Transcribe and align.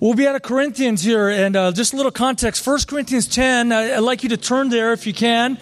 We'll 0.00 0.14
be 0.14 0.28
out 0.28 0.36
of 0.36 0.42
Corinthians 0.42 1.02
here, 1.02 1.28
and 1.28 1.56
uh, 1.56 1.72
just 1.72 1.92
a 1.92 1.96
little 1.96 2.12
context. 2.12 2.64
1 2.64 2.78
Corinthians 2.86 3.26
10, 3.26 3.72
I, 3.72 3.96
I'd 3.96 3.98
like 3.98 4.22
you 4.22 4.28
to 4.28 4.36
turn 4.36 4.68
there 4.68 4.92
if 4.92 5.08
you 5.08 5.12
can. 5.12 5.58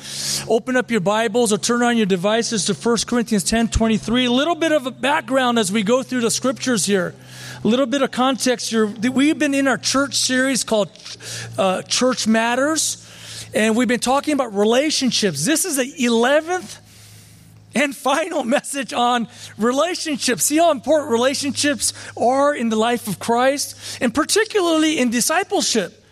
Open 0.47 0.77
up 0.77 0.91
your 0.91 1.01
Bibles 1.01 1.55
or 1.55 1.59
turn 1.59 1.83
on 1.83 1.97
your 1.97 2.05
devices 2.05 2.67
to 2.67 2.75
1 2.75 2.99
Corinthians 3.07 3.45
10 3.45 3.69
23. 3.69 4.27
A 4.27 4.31
little 4.31 4.55
bit 4.55 4.73
of 4.73 4.85
a 4.85 4.91
background 4.91 5.59
as 5.59 5.73
we 5.73 5.83
go 5.83 6.03
through 6.03 6.21
the 6.21 6.31
scriptures 6.31 6.85
here. 6.85 7.15
A 7.65 7.67
little 7.67 7.87
bit 7.87 8.03
of 8.03 8.11
context 8.11 8.69
here. 8.69 8.85
We've 8.85 9.39
been 9.39 9.55
in 9.55 9.67
our 9.67 9.79
church 9.79 10.17
series 10.17 10.65
called 10.65 10.91
uh, 11.57 11.81
Church 11.83 12.27
Matters, 12.27 13.09
and 13.55 13.75
we've 13.75 13.89
been 13.89 14.01
talking 14.01 14.35
about 14.35 14.55
relationships. 14.55 15.47
This 15.47 15.65
is 15.65 15.77
the 15.77 15.91
11th 15.99 16.81
and 17.77 17.95
final 17.95 18.43
message 18.43 18.93
on 18.93 19.29
relationships. 19.59 20.45
See 20.45 20.57
how 20.57 20.71
important 20.71 21.11
relationships 21.11 21.93
are 22.17 22.55
in 22.55 22.71
the 22.71 22.77
life 22.77 23.07
of 23.07 23.19
Christ, 23.19 23.99
and 24.01 24.15
particularly 24.15 24.99
in 24.99 25.11
discipleship. 25.11 26.03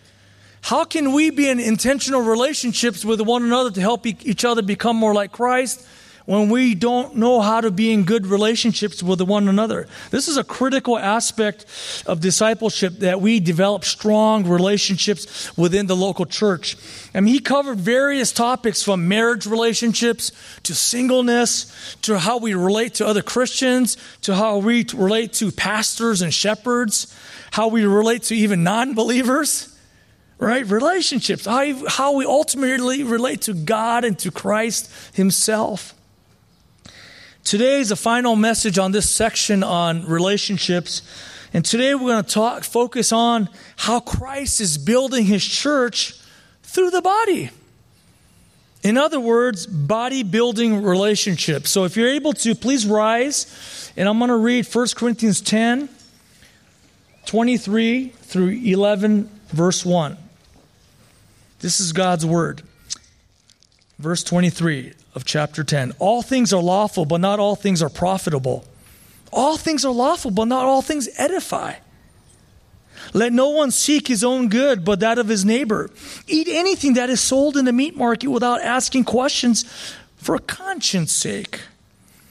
How 0.61 0.85
can 0.85 1.13
we 1.13 1.31
be 1.31 1.49
in 1.49 1.61
intentional 1.61 2.23
relationships 2.23 3.05
with 3.05 3.21
one 3.21 3.43
another 3.43 3.71
to 3.71 3.81
help 3.81 4.07
each 4.07 4.45
other 4.45 4.63
become 4.63 4.97
more 4.97 5.15
like 5.15 5.33
Christ? 5.33 5.87
When 6.27 6.49
we 6.49 6.75
don't 6.75 7.17
know 7.17 7.41
how 7.41 7.61
to 7.61 7.71
be 7.71 7.93
in 7.93 8.05
good 8.05 8.27
relationships 8.27 9.03
with 9.03 9.21
one 9.21 9.47
another. 9.47 9.87
This 10.11 10.27
is 10.27 10.37
a 10.39 10.45
critical 10.45 10.99
aspect 10.99 11.67
of 12.07 12.21
discipleship 12.21 13.01
that 13.01 13.21
we 13.21 13.41
develop 13.41 13.85
strong 13.85 14.47
relationships 14.47 15.55
within 15.57 15.87
the 15.87 15.97
local 15.97 16.25
church. 16.25 16.77
I 17.15 17.21
mean, 17.21 17.35
he 17.35 17.41
covered 17.41 17.79
various 17.79 18.33
topics 18.33 18.83
from 18.83 19.07
marriage 19.07 19.47
relationships 19.47 20.33
to 20.63 20.75
singleness 20.75 21.97
to 22.03 22.19
how 22.19 22.39
we 22.39 22.55
relate 22.55 22.95
to 22.95 23.07
other 23.07 23.23
Christians 23.23 23.97
to 24.23 24.35
how 24.35 24.59
we 24.59 24.87
relate 24.95 25.33
to 25.35 25.51
pastors 25.53 26.23
and 26.23 26.33
shepherds, 26.33 27.15
how 27.53 27.69
we 27.69 27.85
relate 27.85 28.23
to 28.25 28.35
even 28.35 28.65
non 28.65 28.95
believers 28.95 29.71
right? 30.39 30.67
Relationships, 30.67 31.47
how, 31.47 31.87
how 31.87 32.17
we 32.17 32.27
ultimately 32.27 33.03
relate 33.03 33.43
to 33.43 33.55
God 33.55 34.05
and 34.05 34.19
to 34.19 34.31
Christ 34.31 34.91
Himself. 35.15 35.95
Today 37.45 37.81
is 37.81 37.91
the 37.91 37.97
final 37.97 38.37
message 38.37 38.79
on 38.79 38.93
this 38.93 39.11
section 39.11 39.63
on 39.63 40.07
relationships. 40.07 41.03
And 41.53 41.63
today 41.63 41.95
we're 41.95 42.09
going 42.09 42.25
to 42.25 42.31
talk, 42.31 42.65
focus 42.65 43.13
on 43.13 43.51
how 43.77 44.01
Christ 44.01 44.63
is 44.63 44.79
building 44.79 45.27
his 45.27 45.45
church 45.45 46.19
through 46.63 46.91
the 46.91 47.03
body. 47.03 47.51
In 48.83 48.97
other 48.97 49.21
words, 49.21 49.67
body 49.67 50.23
building 50.23 50.83
relationships. 50.83 51.71
So 51.71 51.85
if 51.85 51.99
you're 51.99 52.09
able 52.09 52.33
to, 52.33 52.55
please 52.55 52.87
rise. 52.87 53.93
And 53.95 54.09
I'm 54.09 54.19
going 54.19 54.31
to 54.31 54.37
read 54.37 54.67
1 54.67 54.87
Corinthians 54.97 55.43
10, 55.43 55.91
23 57.27 58.09
through 58.09 58.49
11, 58.49 59.31
verse 59.49 59.85
1. 59.85 60.17
This 61.61 61.79
is 61.79 61.93
God's 61.93 62.25
word. 62.25 62.63
Verse 63.99 64.25
23 64.25 64.95
of 65.15 65.25
chapter 65.25 65.63
10. 65.63 65.93
All 65.99 66.23
things 66.23 66.53
are 66.53 66.63
lawful, 66.63 67.05
but 67.05 67.21
not 67.21 67.39
all 67.39 67.57
things 67.57 67.83
are 67.83 67.89
profitable. 67.89 68.65
All 69.33 69.57
things 69.57 69.85
are 69.85 69.93
lawful, 69.93 70.31
but 70.31 70.47
not 70.47 70.65
all 70.65 70.83
things 70.83 71.09
edify. 71.17 71.75
Let 73.13 73.33
no 73.33 73.51
one 73.51 73.71
seek 73.71 74.09
his 74.09 74.25
own 74.25 74.49
good, 74.49 74.85
but 74.85 75.01
that 75.01 75.19
of 75.19 75.29
his 75.29 75.45
neighbor. 75.45 75.91
Eat 76.27 76.49
anything 76.49 76.95
that 76.95 77.11
is 77.11 77.21
sold 77.21 77.57
in 77.57 77.65
the 77.65 77.73
meat 77.73 77.97
market 77.97 78.29
without 78.29 78.63
asking 78.63 79.05
questions 79.05 79.65
for 80.17 80.39
conscience 80.39 81.13
sake. 81.13 81.61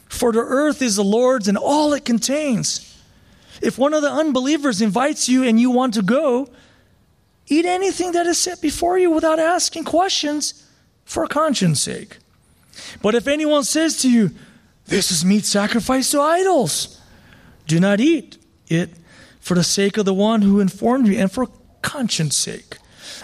For 0.08 0.32
the 0.32 0.40
earth 0.40 0.82
is 0.82 0.96
the 0.96 1.04
Lord's 1.04 1.48
and 1.48 1.58
all 1.58 1.94
it 1.94 2.06
contains. 2.06 2.90
If 3.62 3.78
one 3.78 3.94
of 3.94 4.02
the 4.02 4.12
unbelievers 4.12 4.82
invites 4.82 5.30
you 5.30 5.44
and 5.44 5.60
you 5.60 5.70
want 5.70 5.94
to 5.94 6.02
go, 6.02 6.50
eat 7.48 7.66
anything 7.66 8.12
that 8.14 8.26
is 8.26 8.38
set 8.38 8.62
before 8.62 8.98
you 8.98 9.12
without 9.12 9.40
asking 9.40 9.86
questions 9.86 10.68
for 11.06 11.28
conscience 11.28 11.82
sake. 11.82 12.18
But 13.02 13.16
if 13.16 13.28
anyone 13.28 13.64
says 13.64 13.98
to 14.02 14.12
you, 14.12 14.32
This 14.86 15.12
is 15.12 15.24
meat 15.24 15.46
sacrificed 15.46 16.12
to 16.12 16.22
idols, 16.22 17.00
do 17.68 17.80
not 17.80 18.00
eat 18.00 18.38
it 18.68 18.92
for 19.40 19.56
the 19.56 19.64
sake 19.64 19.98
of 19.98 20.06
the 20.06 20.14
one 20.14 20.42
who 20.42 20.60
informed 20.60 21.08
you 21.08 21.18
and 21.18 21.32
for 21.32 21.48
conscience 21.82 22.36
sake. 22.36 22.78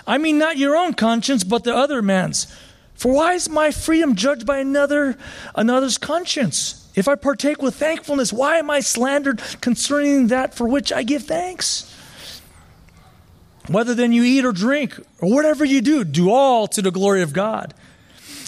I 0.05 0.17
mean, 0.17 0.37
not 0.37 0.57
your 0.57 0.75
own 0.75 0.93
conscience, 0.93 1.43
but 1.43 1.63
the 1.63 1.75
other 1.75 2.01
man's. 2.01 2.47
For 2.93 3.13
why 3.13 3.33
is 3.33 3.49
my 3.49 3.71
freedom 3.71 4.15
judged 4.15 4.45
by 4.45 4.57
another, 4.57 5.17
another's 5.55 5.97
conscience? 5.97 6.89
If 6.95 7.07
I 7.07 7.15
partake 7.15 7.61
with 7.61 7.75
thankfulness, 7.75 8.33
why 8.33 8.57
am 8.57 8.69
I 8.69 8.81
slandered 8.81 9.41
concerning 9.61 10.27
that 10.27 10.53
for 10.53 10.67
which 10.67 10.91
I 10.91 11.03
give 11.03 11.23
thanks? 11.23 11.95
Whether 13.69 13.93
then 13.93 14.11
you 14.11 14.23
eat 14.23 14.43
or 14.43 14.51
drink, 14.51 14.99
or 15.21 15.33
whatever 15.33 15.63
you 15.63 15.79
do, 15.79 16.03
do 16.03 16.31
all 16.31 16.67
to 16.67 16.81
the 16.81 16.91
glory 16.91 17.21
of 17.21 17.31
God. 17.31 17.73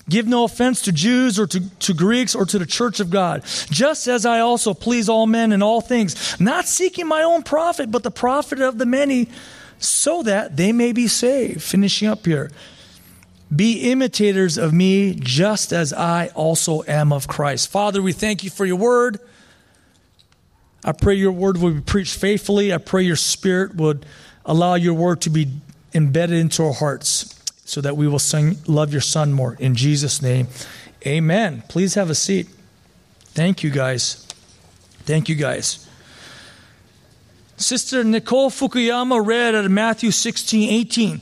Give 0.09 0.27
no 0.27 0.43
offense 0.43 0.81
to 0.83 0.91
Jews 0.91 1.39
or 1.39 1.47
to, 1.47 1.69
to 1.79 1.93
Greeks 1.93 2.35
or 2.35 2.45
to 2.45 2.59
the 2.59 2.65
church 2.65 2.99
of 2.99 3.09
God, 3.09 3.43
just 3.69 4.07
as 4.07 4.25
I 4.25 4.39
also 4.39 4.73
please 4.73 5.07
all 5.07 5.27
men 5.27 5.51
in 5.51 5.61
all 5.61 5.81
things, 5.81 6.39
not 6.39 6.67
seeking 6.67 7.07
my 7.07 7.23
own 7.23 7.43
profit, 7.43 7.91
but 7.91 8.03
the 8.03 8.11
profit 8.11 8.59
of 8.61 8.77
the 8.77 8.85
many, 8.85 9.29
so 9.79 10.23
that 10.23 10.57
they 10.57 10.71
may 10.71 10.91
be 10.91 11.07
saved. 11.07 11.61
Finishing 11.61 12.07
up 12.07 12.25
here. 12.25 12.51
Be 13.53 13.91
imitators 13.91 14.57
of 14.57 14.73
me, 14.73 15.13
just 15.13 15.73
as 15.73 15.91
I 15.91 16.27
also 16.27 16.83
am 16.87 17.11
of 17.11 17.27
Christ. 17.27 17.69
Father, 17.69 18.01
we 18.01 18.13
thank 18.13 18.43
you 18.43 18.49
for 18.49 18.65
your 18.65 18.77
word. 18.77 19.19
I 20.83 20.93
pray 20.93 21.15
your 21.15 21.33
word 21.33 21.57
will 21.57 21.71
be 21.71 21.81
preached 21.81 22.17
faithfully. 22.17 22.73
I 22.73 22.77
pray 22.77 23.03
your 23.03 23.17
spirit 23.17 23.75
would 23.75 24.05
allow 24.45 24.75
your 24.75 24.93
word 24.93 25.21
to 25.21 25.29
be 25.29 25.51
embedded 25.93 26.37
into 26.37 26.63
our 26.63 26.73
hearts 26.73 27.40
so 27.65 27.81
that 27.81 27.95
we 27.95 28.07
will 28.07 28.19
sing, 28.19 28.57
love 28.67 28.91
your 28.91 29.01
son 29.01 29.33
more. 29.33 29.55
In 29.59 29.75
Jesus' 29.75 30.21
name, 30.21 30.47
amen. 31.05 31.63
Please 31.69 31.95
have 31.95 32.09
a 32.09 32.15
seat. 32.15 32.47
Thank 33.33 33.63
you, 33.63 33.69
guys. 33.69 34.27
Thank 35.05 35.29
you, 35.29 35.35
guys. 35.35 35.87
Sister 37.57 38.03
Nicole 38.03 38.49
Fukuyama 38.49 39.25
read 39.25 39.55
at 39.55 39.69
Matthew 39.69 40.11
16, 40.11 40.69
18, 40.69 41.21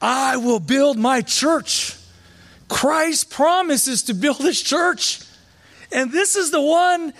I 0.00 0.36
will 0.36 0.60
build 0.60 0.96
my 0.96 1.20
church. 1.20 1.96
Christ 2.68 3.30
promises 3.30 4.04
to 4.04 4.14
build 4.14 4.38
his 4.38 4.62
church. 4.62 5.20
And 5.92 6.12
this 6.12 6.36
is 6.36 6.50
the 6.50 6.60
one 6.60 7.12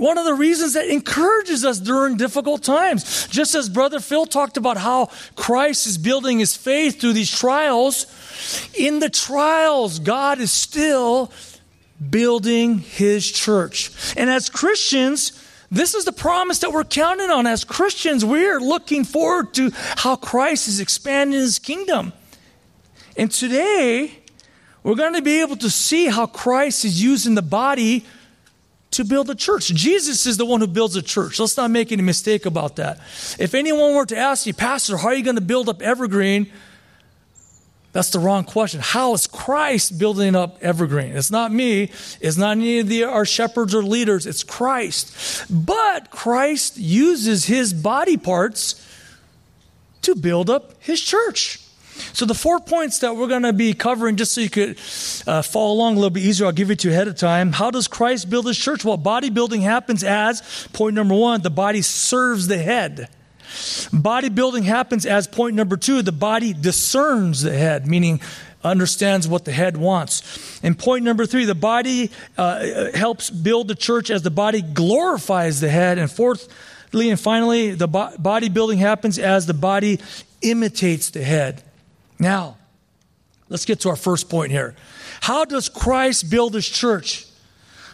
one 0.00 0.16
of 0.16 0.24
the 0.24 0.34
reasons 0.34 0.72
that 0.72 0.88
encourages 0.88 1.64
us 1.64 1.78
during 1.78 2.16
difficult 2.16 2.62
times. 2.62 3.28
Just 3.28 3.54
as 3.54 3.68
Brother 3.68 4.00
Phil 4.00 4.24
talked 4.24 4.56
about 4.56 4.78
how 4.78 5.10
Christ 5.36 5.86
is 5.86 5.98
building 5.98 6.38
his 6.38 6.56
faith 6.56 7.00
through 7.00 7.12
these 7.12 7.30
trials, 7.30 8.06
in 8.74 8.98
the 8.98 9.10
trials, 9.10 9.98
God 9.98 10.40
is 10.40 10.50
still 10.50 11.30
building 12.08 12.78
his 12.78 13.30
church. 13.30 13.92
And 14.16 14.30
as 14.30 14.48
Christians, 14.48 15.32
this 15.70 15.94
is 15.94 16.06
the 16.06 16.12
promise 16.12 16.60
that 16.60 16.72
we're 16.72 16.84
counting 16.84 17.30
on. 17.30 17.46
As 17.46 17.62
Christians, 17.62 18.24
we're 18.24 18.58
looking 18.58 19.04
forward 19.04 19.52
to 19.54 19.70
how 19.74 20.16
Christ 20.16 20.66
is 20.66 20.80
expanding 20.80 21.38
his 21.38 21.58
kingdom. 21.58 22.14
And 23.18 23.30
today, 23.30 24.12
we're 24.82 24.94
going 24.94 25.14
to 25.14 25.22
be 25.22 25.42
able 25.42 25.56
to 25.56 25.68
see 25.68 26.06
how 26.06 26.24
Christ 26.24 26.86
is 26.86 27.02
using 27.02 27.34
the 27.34 27.42
body 27.42 28.06
to 28.92 29.04
build 29.04 29.30
a 29.30 29.34
church. 29.34 29.68
Jesus 29.68 30.26
is 30.26 30.36
the 30.36 30.44
one 30.44 30.60
who 30.60 30.66
builds 30.66 30.96
a 30.96 31.02
church. 31.02 31.38
Let's 31.38 31.56
not 31.56 31.70
make 31.70 31.92
any 31.92 32.02
mistake 32.02 32.46
about 32.46 32.76
that. 32.76 32.98
If 33.38 33.54
anyone 33.54 33.94
were 33.94 34.06
to 34.06 34.16
ask 34.16 34.46
you, 34.46 34.54
Pastor, 34.54 34.96
how 34.96 35.08
are 35.08 35.14
you 35.14 35.22
going 35.22 35.36
to 35.36 35.42
build 35.42 35.68
up 35.68 35.80
Evergreen? 35.80 36.50
That's 37.92 38.10
the 38.10 38.20
wrong 38.20 38.44
question. 38.44 38.80
How 38.80 39.14
is 39.14 39.26
Christ 39.26 39.98
building 39.98 40.36
up 40.36 40.62
Evergreen? 40.62 41.16
It's 41.16 41.30
not 41.30 41.52
me. 41.52 41.90
It's 42.20 42.36
not 42.36 42.52
any 42.52 42.80
of 42.80 42.88
the, 42.88 43.04
our 43.04 43.24
shepherds 43.24 43.74
or 43.74 43.82
leaders. 43.82 44.26
It's 44.26 44.44
Christ. 44.44 45.44
But 45.50 46.10
Christ 46.10 46.76
uses 46.76 47.46
his 47.46 47.72
body 47.72 48.16
parts 48.16 48.86
to 50.02 50.14
build 50.14 50.50
up 50.50 50.74
his 50.80 51.00
church. 51.00 51.60
So, 52.12 52.24
the 52.24 52.34
four 52.34 52.60
points 52.60 53.00
that 53.00 53.16
we're 53.16 53.28
going 53.28 53.42
to 53.42 53.52
be 53.52 53.74
covering, 53.74 54.16
just 54.16 54.32
so 54.32 54.40
you 54.40 54.50
could 54.50 54.78
uh, 55.26 55.42
follow 55.42 55.72
along 55.72 55.92
a 55.92 55.96
little 55.96 56.10
bit 56.10 56.24
easier, 56.24 56.46
I'll 56.46 56.52
give 56.52 56.70
it 56.70 56.80
to 56.80 56.88
you 56.88 56.94
ahead 56.94 57.08
of 57.08 57.16
time. 57.16 57.52
How 57.52 57.70
does 57.70 57.88
Christ 57.88 58.30
build 58.30 58.46
his 58.46 58.58
church? 58.58 58.84
Well, 58.84 58.98
bodybuilding 58.98 59.60
happens 59.60 60.02
as, 60.02 60.68
point 60.72 60.94
number 60.94 61.14
one, 61.14 61.42
the 61.42 61.50
body 61.50 61.82
serves 61.82 62.46
the 62.46 62.58
head. 62.58 63.08
Bodybuilding 63.90 64.64
happens 64.64 65.04
as, 65.04 65.26
point 65.26 65.56
number 65.56 65.76
two, 65.76 66.02
the 66.02 66.12
body 66.12 66.52
discerns 66.52 67.42
the 67.42 67.56
head, 67.56 67.86
meaning 67.86 68.20
understands 68.62 69.26
what 69.26 69.44
the 69.44 69.52
head 69.52 69.76
wants. 69.76 70.60
And 70.62 70.78
point 70.78 71.04
number 71.04 71.26
three, 71.26 71.44
the 71.44 71.54
body 71.54 72.10
uh, 72.36 72.92
helps 72.94 73.30
build 73.30 73.68
the 73.68 73.74
church 73.74 74.10
as 74.10 74.22
the 74.22 74.30
body 74.30 74.62
glorifies 74.62 75.60
the 75.60 75.68
head. 75.68 75.98
And 75.98 76.10
fourthly 76.10 77.10
and 77.10 77.18
finally, 77.18 77.72
the 77.72 77.88
bo- 77.88 78.12
bodybuilding 78.18 78.78
happens 78.78 79.18
as 79.18 79.46
the 79.46 79.54
body 79.54 80.00
imitates 80.42 81.10
the 81.10 81.22
head. 81.22 81.62
Now, 82.20 82.58
let's 83.48 83.64
get 83.64 83.80
to 83.80 83.88
our 83.88 83.96
first 83.96 84.28
point 84.28 84.52
here. 84.52 84.76
How 85.22 85.44
does 85.44 85.68
Christ 85.68 86.30
build 86.30 86.54
his 86.54 86.68
church? 86.68 87.26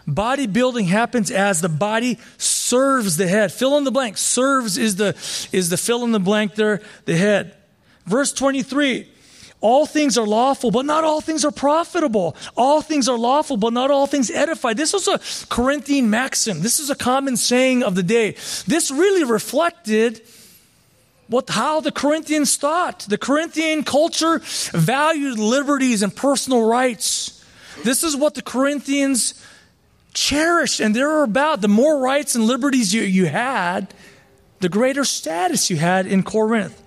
Bodybuilding 0.07 0.87
happens 0.87 1.31
as 1.31 1.61
the 1.61 1.69
body 1.69 2.19
serves 2.37 3.17
the 3.17 3.27
head. 3.27 3.53
Fill 3.53 3.79
in 3.79 3.85
the 3.85 3.91
blank. 3.91 4.17
Serves 4.17 4.77
is 4.77 4.97
the, 4.97 5.17
is 5.53 5.71
the 5.71 5.77
fill 5.77 6.05
in 6.05 6.13
the 6.13 6.21
blank 6.21 6.55
there, 6.55 6.83
the 7.07 7.17
head. 7.17 7.57
Verse 8.05 8.33
23. 8.33 9.09
All 9.61 9.87
things 9.87 10.19
are 10.19 10.27
lawful, 10.27 10.71
but 10.71 10.85
not 10.85 11.03
all 11.03 11.21
things 11.21 11.45
are 11.45 11.51
profitable. 11.51 12.37
All 12.57 12.83
things 12.83 13.09
are 13.09 13.19
lawful, 13.19 13.57
but 13.57 13.73
not 13.73 13.91
all 13.91 14.07
things 14.07 14.31
edify. 14.31 14.75
This 14.75 14.93
was 14.93 15.09
a 15.09 15.19
Corinthian 15.49 16.11
maxim. 16.11 16.61
This 16.61 16.79
is 16.79 16.91
a 16.91 16.95
common 16.95 17.37
saying 17.37 17.83
of 17.83 17.95
the 17.95 18.03
day. 18.03 18.33
This 18.67 18.91
really 18.91 19.25
reflected 19.25 20.21
what, 21.29 21.49
how 21.51 21.81
the 21.81 21.93
Corinthians 21.93 22.57
thought. 22.57 23.01
The 23.01 23.19
Corinthian 23.19 23.83
culture 23.83 24.41
valued 24.73 25.39
liberties 25.39 26.03
and 26.03 26.15
personal 26.15 26.67
rights. 26.67 27.45
This 27.85 28.05
is 28.05 28.17
what 28.17 28.35
the 28.35 28.43
Corinthians 28.43 29.43
cherished, 30.15 30.81
and 30.81 30.95
they 30.95 31.03
were 31.03 31.23
about. 31.23 31.61
The 31.61 31.69
more 31.69 31.99
rights 31.99 32.35
and 32.35 32.45
liberties 32.45 32.95
you, 32.95 33.03
you 33.03 33.27
had, 33.27 33.93
the 34.61 34.69
greater 34.69 35.05
status 35.05 35.69
you 35.69 35.77
had 35.77 36.07
in 36.07 36.23
Corinth. 36.23 36.83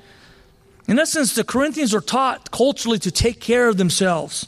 In 0.87 0.97
essence, 0.97 1.35
the 1.35 1.43
Corinthians 1.43 1.93
were 1.93 2.01
taught 2.01 2.49
culturally 2.49 2.97
to 2.99 3.11
take 3.11 3.39
care 3.39 3.67
of 3.67 3.77
themselves. 3.77 4.47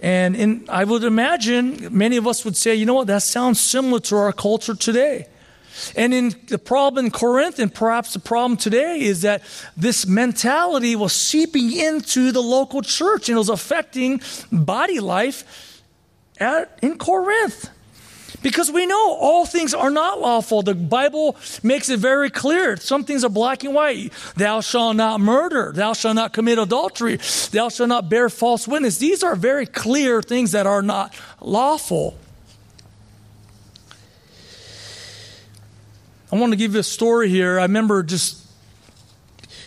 And 0.00 0.34
in, 0.34 0.64
I 0.68 0.84
would 0.84 1.04
imagine 1.04 1.96
many 1.96 2.16
of 2.16 2.26
us 2.26 2.44
would 2.44 2.56
say, 2.56 2.74
you 2.74 2.86
know 2.86 2.94
what, 2.94 3.06
that 3.08 3.22
sounds 3.22 3.60
similar 3.60 4.00
to 4.00 4.16
our 4.16 4.32
culture 4.32 4.74
today. 4.74 5.26
And 5.96 6.12
in 6.12 6.34
the 6.48 6.58
problem 6.58 7.06
in 7.06 7.10
Corinth, 7.10 7.58
and 7.58 7.72
perhaps 7.72 8.12
the 8.12 8.18
problem 8.18 8.56
today, 8.56 9.00
is 9.00 9.22
that 9.22 9.42
this 9.76 10.06
mentality 10.06 10.96
was 10.96 11.12
seeping 11.12 11.72
into 11.72 12.32
the 12.32 12.42
local 12.42 12.82
church 12.82 13.28
and 13.28 13.36
it 13.36 13.38
was 13.38 13.48
affecting 13.48 14.20
body 14.50 15.00
life 15.00 15.82
at, 16.38 16.78
in 16.82 16.98
Corinth. 16.98 17.70
Because 18.40 18.70
we 18.70 18.86
know 18.86 19.14
all 19.14 19.46
things 19.46 19.74
are 19.74 19.90
not 19.90 20.20
lawful. 20.20 20.62
The 20.62 20.74
Bible 20.74 21.36
makes 21.62 21.88
it 21.88 21.98
very 21.98 22.30
clear. 22.30 22.76
Some 22.76 23.02
things 23.02 23.24
are 23.24 23.30
black 23.30 23.64
and 23.64 23.74
white. 23.74 24.12
Thou 24.36 24.60
shalt 24.60 24.96
not 24.96 25.20
murder. 25.20 25.72
Thou 25.74 25.92
shalt 25.92 26.14
not 26.14 26.32
commit 26.32 26.58
adultery. 26.58 27.18
Thou 27.50 27.68
shalt 27.68 27.88
not 27.88 28.08
bear 28.08 28.28
false 28.28 28.68
witness. 28.68 28.98
These 28.98 29.24
are 29.24 29.34
very 29.34 29.66
clear 29.66 30.22
things 30.22 30.52
that 30.52 30.66
are 30.66 30.82
not 30.82 31.12
lawful. 31.40 32.16
I 36.30 36.36
want 36.36 36.52
to 36.52 36.56
give 36.56 36.74
you 36.74 36.80
a 36.80 36.84
story 36.84 37.28
here. 37.28 37.58
I 37.58 37.62
remember 37.62 38.02
just 38.02 38.44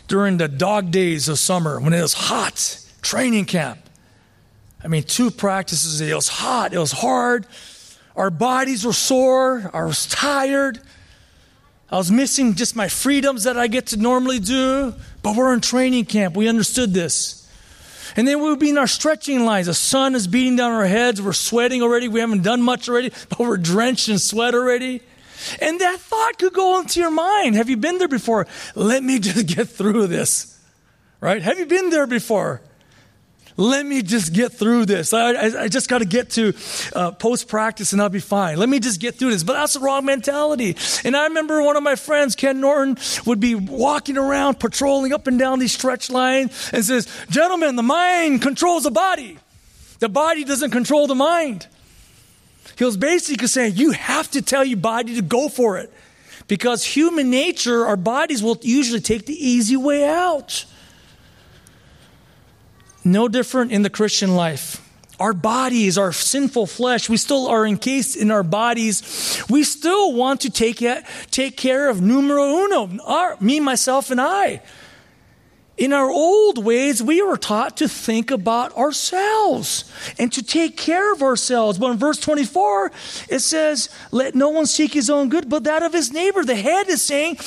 during 0.07 0.37
the 0.37 0.47
dog 0.47 0.91
days 0.91 1.27
of 1.27 1.39
summer 1.39 1.79
when 1.79 1.93
it 1.93 2.01
was 2.01 2.13
hot, 2.13 2.79
training 3.01 3.45
camp. 3.45 3.79
I 4.83 4.87
mean, 4.87 5.03
two 5.03 5.31
practices. 5.31 6.01
It 6.01 6.13
was 6.13 6.27
hot, 6.27 6.73
it 6.73 6.79
was 6.79 6.91
hard. 6.91 7.47
Our 8.15 8.29
bodies 8.29 8.85
were 8.85 8.93
sore, 8.93 9.69
I 9.73 9.83
was 9.83 10.05
tired. 10.05 10.79
I 11.89 11.97
was 11.97 12.11
missing 12.11 12.55
just 12.55 12.75
my 12.75 12.87
freedoms 12.87 13.43
that 13.43 13.57
I 13.57 13.67
get 13.67 13.87
to 13.87 13.97
normally 13.97 14.39
do, 14.39 14.93
but 15.23 15.35
we're 15.35 15.53
in 15.53 15.59
training 15.59 16.05
camp. 16.05 16.37
We 16.37 16.47
understood 16.47 16.93
this. 16.93 17.49
And 18.15 18.27
then 18.27 18.39
we 18.39 18.49
would 18.49 18.59
be 18.59 18.69
in 18.69 18.77
our 18.77 18.87
stretching 18.87 19.45
lines. 19.45 19.67
The 19.67 19.73
sun 19.73 20.15
is 20.15 20.27
beating 20.27 20.55
down 20.55 20.71
our 20.71 20.85
heads. 20.85 21.21
We're 21.21 21.33
sweating 21.33 21.81
already. 21.81 22.07
We 22.07 22.19
haven't 22.19 22.43
done 22.43 22.61
much 22.61 22.87
already, 22.87 23.11
but 23.29 23.39
we're 23.39 23.57
drenched 23.57 24.09
in 24.09 24.19
sweat 24.19 24.53
already. 24.53 25.01
And 25.61 25.79
that 25.79 25.99
thought 25.99 26.37
could 26.37 26.53
go 26.53 26.79
into 26.79 26.99
your 26.99 27.11
mind. 27.11 27.55
Have 27.55 27.69
you 27.69 27.77
been 27.77 27.97
there 27.97 28.07
before? 28.07 28.47
Let 28.75 29.03
me 29.03 29.19
just 29.19 29.47
get 29.47 29.69
through 29.69 30.07
this. 30.07 30.59
Right? 31.19 31.41
Have 31.41 31.59
you 31.59 31.65
been 31.65 31.89
there 31.89 32.07
before? 32.07 32.61
Let 33.57 33.85
me 33.85 34.01
just 34.01 34.33
get 34.33 34.53
through 34.53 34.85
this. 34.85 35.13
I, 35.13 35.33
I, 35.33 35.63
I 35.63 35.67
just 35.67 35.89
got 35.89 35.99
to 35.99 36.05
get 36.05 36.31
to 36.31 36.53
uh, 36.95 37.11
post 37.11 37.47
practice 37.47 37.93
and 37.93 38.01
I'll 38.01 38.09
be 38.09 38.19
fine. 38.19 38.57
Let 38.57 38.69
me 38.69 38.79
just 38.79 38.99
get 38.99 39.15
through 39.15 39.31
this. 39.31 39.43
But 39.43 39.53
that's 39.53 39.73
the 39.73 39.81
wrong 39.81 40.05
mentality. 40.05 40.77
And 41.03 41.15
I 41.15 41.25
remember 41.25 41.61
one 41.61 41.75
of 41.75 41.83
my 41.83 41.95
friends, 41.95 42.35
Ken 42.35 42.59
Norton, 42.61 42.97
would 43.25 43.39
be 43.39 43.55
walking 43.55 44.17
around, 44.17 44.59
patrolling 44.59 45.13
up 45.13 45.27
and 45.27 45.37
down 45.37 45.59
these 45.59 45.73
stretch 45.73 46.09
lines 46.09 46.71
and 46.73 46.83
says, 46.83 47.07
Gentlemen, 47.29 47.75
the 47.75 47.83
mind 47.83 48.41
controls 48.41 48.83
the 48.83 48.91
body, 48.91 49.37
the 49.99 50.09
body 50.09 50.43
doesn't 50.43 50.71
control 50.71 51.07
the 51.07 51.15
mind. 51.15 51.67
He 52.77 52.83
was 52.85 52.97
basically 52.97 53.47
saying, 53.47 53.75
You 53.75 53.91
have 53.91 54.29
to 54.31 54.41
tell 54.41 54.63
your 54.63 54.79
body 54.79 55.15
to 55.15 55.21
go 55.21 55.49
for 55.49 55.77
it. 55.77 55.91
Because 56.47 56.83
human 56.83 57.29
nature, 57.29 57.85
our 57.85 57.95
bodies 57.95 58.43
will 58.43 58.57
usually 58.61 58.99
take 58.99 59.25
the 59.25 59.33
easy 59.33 59.77
way 59.77 60.05
out. 60.07 60.65
No 63.03 63.27
different 63.27 63.71
in 63.71 63.83
the 63.83 63.89
Christian 63.89 64.35
life. 64.35 64.87
Our 65.19 65.33
bodies, 65.33 65.97
our 65.97 66.11
sinful 66.11 66.65
flesh, 66.65 67.07
we 67.07 67.17
still 67.17 67.47
are 67.47 67.65
encased 67.65 68.15
in 68.15 68.31
our 68.31 68.43
bodies. 68.43 69.43
We 69.49 69.63
still 69.63 70.13
want 70.13 70.41
to 70.41 70.49
take, 70.49 70.83
take 71.29 71.57
care 71.57 71.89
of 71.89 72.01
numero 72.01 72.43
uno, 72.65 72.97
our, 73.05 73.37
me, 73.39 73.59
myself, 73.59 74.09
and 74.09 74.19
I. 74.19 74.61
In 75.81 75.93
our 75.93 76.11
old 76.11 76.63
ways, 76.63 77.01
we 77.01 77.23
were 77.23 77.37
taught 77.37 77.77
to 77.77 77.87
think 77.87 78.29
about 78.29 78.77
ourselves 78.77 79.91
and 80.19 80.31
to 80.31 80.43
take 80.43 80.77
care 80.77 81.11
of 81.11 81.23
ourselves. 81.23 81.79
But 81.79 81.89
in 81.89 81.97
verse 81.97 82.19
24, 82.19 82.91
it 83.29 83.39
says, 83.39 83.89
Let 84.11 84.35
no 84.35 84.49
one 84.49 84.67
seek 84.67 84.93
his 84.93 85.09
own 85.09 85.29
good, 85.29 85.49
but 85.49 85.63
that 85.63 85.81
of 85.81 85.91
his 85.91 86.13
neighbor. 86.13 86.45
The 86.45 86.53
head 86.53 86.87
is 86.87 87.01
saying, 87.01 87.37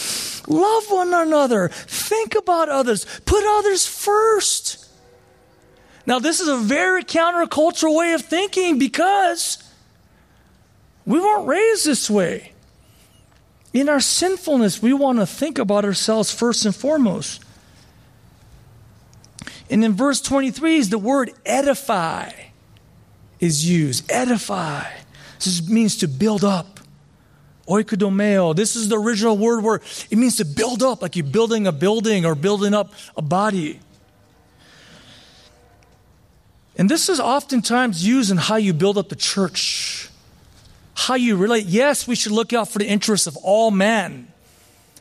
Love 0.48 0.82
one 0.88 1.14
another, 1.14 1.68
think 1.68 2.34
about 2.34 2.68
others, 2.68 3.06
put 3.24 3.44
others 3.46 3.86
first. 3.86 4.84
Now, 6.04 6.18
this 6.18 6.40
is 6.40 6.48
a 6.48 6.56
very 6.56 7.04
countercultural 7.04 7.96
way 7.96 8.14
of 8.14 8.22
thinking 8.22 8.80
because 8.80 9.62
we 11.06 11.20
weren't 11.20 11.46
raised 11.46 11.86
this 11.86 12.10
way. 12.10 12.50
In 13.72 13.88
our 13.88 14.00
sinfulness, 14.00 14.82
we 14.82 14.92
want 14.92 15.20
to 15.20 15.26
think 15.26 15.60
about 15.60 15.84
ourselves 15.84 16.32
first 16.32 16.64
and 16.64 16.74
foremost. 16.74 17.43
And 19.70 19.84
in 19.84 19.94
verse 19.94 20.20
23 20.20 20.76
is 20.76 20.90
the 20.90 20.98
word 20.98 21.32
edify 21.44 22.30
is 23.40 23.68
used. 23.68 24.10
Edify. 24.10 24.84
This 25.38 25.68
means 25.68 25.96
to 25.98 26.08
build 26.08 26.44
up. 26.44 26.80
Oikodomeo. 27.68 28.54
This 28.54 28.76
is 28.76 28.88
the 28.88 28.98
original 28.98 29.38
word 29.38 29.64
where 29.64 29.80
it 30.10 30.18
means 30.18 30.36
to 30.36 30.44
build 30.44 30.82
up, 30.82 31.00
like 31.00 31.16
you're 31.16 31.24
building 31.24 31.66
a 31.66 31.72
building 31.72 32.26
or 32.26 32.34
building 32.34 32.74
up 32.74 32.92
a 33.16 33.22
body. 33.22 33.80
And 36.76 36.90
this 36.90 37.08
is 37.08 37.20
oftentimes 37.20 38.06
used 38.06 38.30
in 38.30 38.36
how 38.36 38.56
you 38.56 38.74
build 38.74 38.98
up 38.98 39.08
the 39.08 39.16
church, 39.16 40.10
how 40.94 41.14
you 41.14 41.36
relate. 41.36 41.66
Yes, 41.66 42.06
we 42.06 42.16
should 42.16 42.32
look 42.32 42.52
out 42.52 42.68
for 42.68 42.80
the 42.80 42.86
interests 42.86 43.26
of 43.26 43.36
all 43.38 43.70
men. 43.70 44.28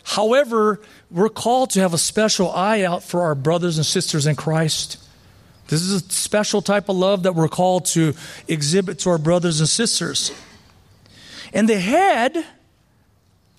However, 0.04 0.80
we're 1.14 1.30
called 1.30 1.70
to 1.72 1.80
have 1.80 1.94
a 1.94 1.98
special 1.98 2.52
eye 2.52 2.82
out 2.82 3.04
for 3.04 3.22
our 3.22 3.36
brothers 3.36 3.78
and 3.78 3.86
sisters 3.86 4.26
in 4.26 4.36
Christ. 4.36 4.98
This 5.68 5.82
is 5.82 6.02
a 6.02 6.12
special 6.12 6.62
type 6.62 6.90
of 6.90 6.96
love 6.96 7.24
that 7.24 7.36
we're 7.36 7.48
called 7.48 7.86
to 7.88 8.16
exhibit 8.48 9.00
to 9.00 9.12
our 9.12 9.20
brothers 9.20 9.60
and 9.60 9.70
sisters. 9.70 10.32
And 11.54 11.70
the 11.70 11.80
head, 11.80 12.44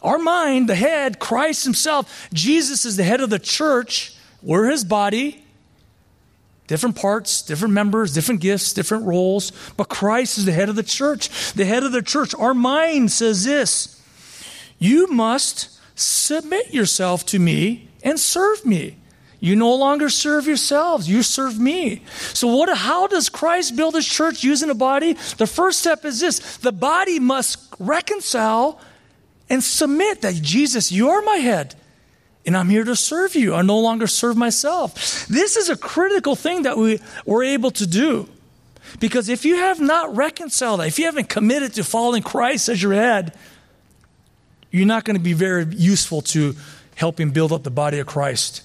our 0.03 0.19
mind, 0.19 0.69
the 0.69 0.75
head, 0.75 1.21
Christ 1.21 1.63
Himself, 1.63 2.29
Jesus 2.33 2.85
is 2.85 2.97
the 2.97 3.05
head 3.05 3.21
of 3.21 3.31
the 3.31 3.39
church. 3.39 4.17
We're 4.43 4.69
His 4.69 4.85
body. 4.85 5.41
Different 6.67 6.97
parts, 6.97 7.43
different 7.43 7.75
members, 7.75 8.13
different 8.13 8.41
gifts, 8.41 8.73
different 8.73 9.05
roles. 9.05 9.53
But 9.77 9.89
Christ 9.89 10.39
is 10.39 10.45
the 10.45 10.53
head 10.53 10.69
of 10.69 10.77
the 10.77 10.83
church. 10.83 11.53
The 11.53 11.65
head 11.65 11.85
of 11.85 11.93
the 11.93 12.03
church. 12.03 12.35
Our 12.35 12.55
mind 12.55 13.13
says 13.13 13.45
this 13.45 14.03
You 14.79 15.07
must 15.07 15.74
submit 15.95 16.73
yourself 16.73 17.25
to 17.27 17.39
me 17.39 17.89
and 18.03 18.19
serve 18.19 18.65
me. 18.65 18.97
You 19.41 19.57
no 19.57 19.75
longer 19.75 20.09
serve 20.09 20.47
yourselves, 20.47 21.09
you 21.09 21.23
serve 21.23 21.59
me. 21.59 22.03
So 22.33 22.49
what 22.49 22.75
how 22.77 23.07
does 23.07 23.29
Christ 23.29 23.77
build 23.77 23.95
his 23.95 24.07
church 24.07 24.43
using 24.43 24.71
a 24.71 24.75
body? 24.75 25.13
The 25.37 25.47
first 25.47 25.81
step 25.81 26.05
is 26.07 26.19
this, 26.19 26.57
the 26.57 26.73
body 26.73 27.19
must 27.19 27.75
reconcile 27.79 28.81
and 29.51 29.63
submit 29.63 30.23
that 30.23 30.37
Jesus, 30.37 30.91
you 30.91 31.11
are 31.11 31.21
my 31.23 31.37
head. 31.37 31.75
And 32.47 32.57
I'm 32.57 32.69
here 32.69 32.85
to 32.85 32.97
serve 32.97 33.35
you. 33.35 33.55
I 33.55 33.63
no 33.63 33.79
longer 33.79 34.07
serve 34.07 34.37
myself. 34.37 35.27
This 35.29 35.57
is 35.57 35.69
a 35.69 35.77
critical 35.77 36.37
thing 36.37 36.63
that 36.63 36.77
we 36.77 37.01
were 37.27 37.43
able 37.43 37.71
to 37.73 37.87
do. 37.87 38.29
Because 39.01 39.29
if 39.29 39.45
you 39.45 39.57
have 39.57 39.81
not 39.81 40.15
reconciled, 40.15 40.81
that, 40.81 40.89
if 40.89 40.99
you 40.99 41.07
haven't 41.07 41.29
committed 41.29 41.75
to 41.75 41.85
following 41.85 42.23
Christ 42.23 42.69
as 42.69 42.83
your 42.83 42.93
head, 42.93 43.35
you're 44.75 44.87
not 44.87 45.05
going 45.05 45.17
to 45.17 45.23
be 45.23 45.35
very 45.35 45.65
useful 45.67 46.21
to 46.21 46.57
helping 46.97 47.31
build 47.31 47.53
up 47.53 47.63
the 47.63 47.71
body 47.71 48.01
of 48.01 48.09
Christ. 48.09 48.63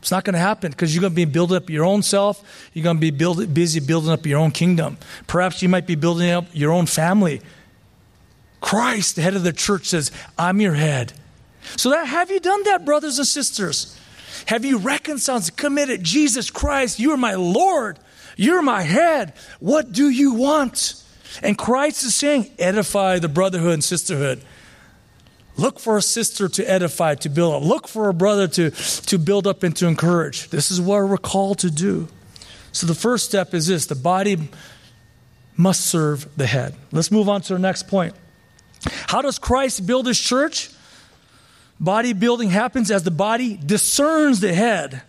It's 0.00 0.10
not 0.10 0.24
going 0.24 0.34
to 0.34 0.40
happen 0.40 0.72
because 0.72 0.92
you're 0.92 1.00
going 1.00 1.12
to 1.12 1.16
be 1.16 1.24
building 1.24 1.56
up 1.56 1.70
your 1.70 1.84
own 1.84 2.02
self. 2.02 2.42
You're 2.72 2.82
going 2.82 2.96
to 2.96 3.00
be 3.00 3.12
build, 3.12 3.54
busy 3.54 3.78
building 3.78 4.10
up 4.10 4.26
your 4.26 4.40
own 4.40 4.50
kingdom. 4.50 4.98
Perhaps 5.28 5.62
you 5.62 5.68
might 5.68 5.86
be 5.86 5.94
building 5.94 6.28
up 6.30 6.46
your 6.52 6.72
own 6.72 6.86
family. 6.86 7.42
Christ, 8.60 9.14
the 9.14 9.22
head 9.22 9.36
of 9.36 9.44
the 9.44 9.52
church, 9.52 9.86
says, 9.86 10.10
I'm 10.36 10.60
your 10.60 10.74
head. 10.74 11.12
So 11.76 11.90
that 11.90 12.08
have 12.08 12.28
you 12.32 12.40
done 12.40 12.64
that, 12.64 12.84
brothers 12.84 13.18
and 13.18 13.28
sisters? 13.28 13.96
Have 14.46 14.64
you 14.64 14.78
reconciled, 14.78 15.56
committed, 15.56 16.02
Jesus 16.02 16.50
Christ, 16.50 16.98
you 16.98 17.12
are 17.12 17.16
my 17.16 17.34
Lord, 17.34 18.00
you're 18.36 18.62
my 18.62 18.82
head. 18.82 19.34
What 19.60 19.92
do 19.92 20.10
you 20.10 20.34
want? 20.34 21.00
And 21.40 21.56
Christ 21.56 22.02
is 22.02 22.16
saying, 22.16 22.50
edify 22.58 23.20
the 23.20 23.28
brotherhood 23.28 23.74
and 23.74 23.84
sisterhood. 23.84 24.42
Look 25.56 25.78
for 25.78 25.96
a 25.96 26.02
sister 26.02 26.48
to 26.48 26.70
edify, 26.70 27.14
to 27.16 27.28
build 27.28 27.54
up. 27.54 27.62
Look 27.62 27.86
for 27.86 28.08
a 28.08 28.14
brother 28.14 28.48
to, 28.48 28.70
to 28.70 29.18
build 29.18 29.46
up 29.46 29.62
and 29.62 29.76
to 29.76 29.86
encourage. 29.86 30.48
This 30.48 30.70
is 30.70 30.80
what 30.80 31.06
we're 31.06 31.18
called 31.18 31.58
to 31.60 31.70
do. 31.70 32.08
So 32.72 32.86
the 32.86 32.94
first 32.94 33.26
step 33.26 33.52
is 33.52 33.66
this 33.66 33.86
the 33.86 33.94
body 33.94 34.48
must 35.56 35.82
serve 35.86 36.26
the 36.36 36.46
head. 36.46 36.74
Let's 36.90 37.10
move 37.10 37.28
on 37.28 37.42
to 37.42 37.54
our 37.54 37.58
next 37.58 37.86
point. 37.86 38.14
How 39.06 39.22
does 39.22 39.38
Christ 39.38 39.86
build 39.86 40.06
his 40.06 40.18
church? 40.18 40.70
Bodybuilding 41.80 42.48
happens 42.48 42.90
as 42.90 43.02
the 43.02 43.10
body 43.10 43.56
discerns 43.56 44.40
the 44.40 44.54
head. 44.54 45.02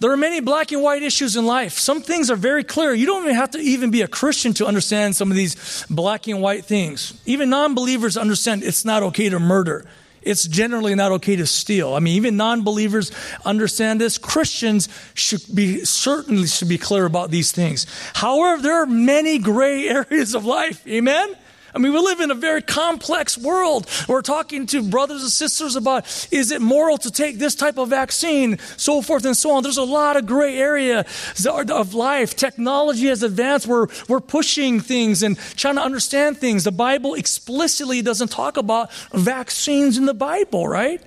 There 0.00 0.10
are 0.10 0.16
many 0.16 0.40
black 0.40 0.72
and 0.72 0.82
white 0.82 1.02
issues 1.02 1.36
in 1.36 1.44
life. 1.44 1.78
Some 1.78 2.00
things 2.00 2.30
are 2.30 2.36
very 2.36 2.64
clear. 2.64 2.94
You 2.94 3.04
don't 3.04 3.22
even 3.24 3.34
have 3.34 3.50
to 3.50 3.58
even 3.58 3.90
be 3.90 4.00
a 4.00 4.08
Christian 4.08 4.54
to 4.54 4.66
understand 4.66 5.14
some 5.14 5.30
of 5.30 5.36
these 5.36 5.84
black 5.90 6.26
and 6.26 6.40
white 6.40 6.64
things. 6.64 7.20
Even 7.26 7.50
non 7.50 7.74
believers 7.74 8.16
understand 8.16 8.62
it's 8.62 8.84
not 8.84 9.02
okay 9.02 9.28
to 9.28 9.38
murder. 9.38 9.86
It's 10.22 10.46
generally 10.46 10.94
not 10.94 11.12
okay 11.12 11.36
to 11.36 11.46
steal. 11.46 11.94
I 11.94 12.00
mean, 12.00 12.16
even 12.16 12.38
non 12.38 12.62
believers 12.62 13.12
understand 13.44 14.00
this. 14.00 14.16
Christians 14.16 14.88
should 15.12 15.42
be 15.54 15.84
certainly 15.84 16.46
should 16.46 16.68
be 16.68 16.78
clear 16.78 17.04
about 17.04 17.30
these 17.30 17.52
things. 17.52 17.86
However, 18.14 18.62
there 18.62 18.82
are 18.82 18.86
many 18.86 19.38
gray 19.38 19.86
areas 19.88 20.34
of 20.34 20.46
life. 20.46 20.86
Amen? 20.86 21.36
I 21.74 21.78
mean, 21.78 21.92
we 21.92 21.98
live 21.98 22.20
in 22.20 22.30
a 22.30 22.34
very 22.34 22.62
complex 22.62 23.38
world. 23.38 23.86
We're 24.08 24.22
talking 24.22 24.66
to 24.66 24.82
brothers 24.82 25.22
and 25.22 25.30
sisters 25.30 25.76
about 25.76 26.04
is 26.30 26.50
it 26.50 26.60
moral 26.60 26.98
to 26.98 27.10
take 27.10 27.38
this 27.38 27.54
type 27.54 27.78
of 27.78 27.88
vaccine, 27.88 28.58
so 28.76 29.02
forth 29.02 29.24
and 29.24 29.36
so 29.36 29.52
on. 29.52 29.62
There's 29.62 29.76
a 29.76 29.82
lot 29.82 30.16
of 30.16 30.26
gray 30.26 30.58
area 30.58 31.04
of 31.70 31.94
life. 31.94 32.36
Technology 32.36 33.06
has 33.06 33.22
advanced. 33.22 33.66
We're, 33.66 33.86
we're 34.08 34.20
pushing 34.20 34.80
things 34.80 35.22
and 35.22 35.38
trying 35.56 35.76
to 35.76 35.82
understand 35.82 36.38
things. 36.38 36.64
The 36.64 36.72
Bible 36.72 37.14
explicitly 37.14 38.02
doesn't 38.02 38.30
talk 38.30 38.56
about 38.56 38.92
vaccines 39.12 39.98
in 39.98 40.06
the 40.06 40.14
Bible, 40.14 40.66
right? 40.66 41.02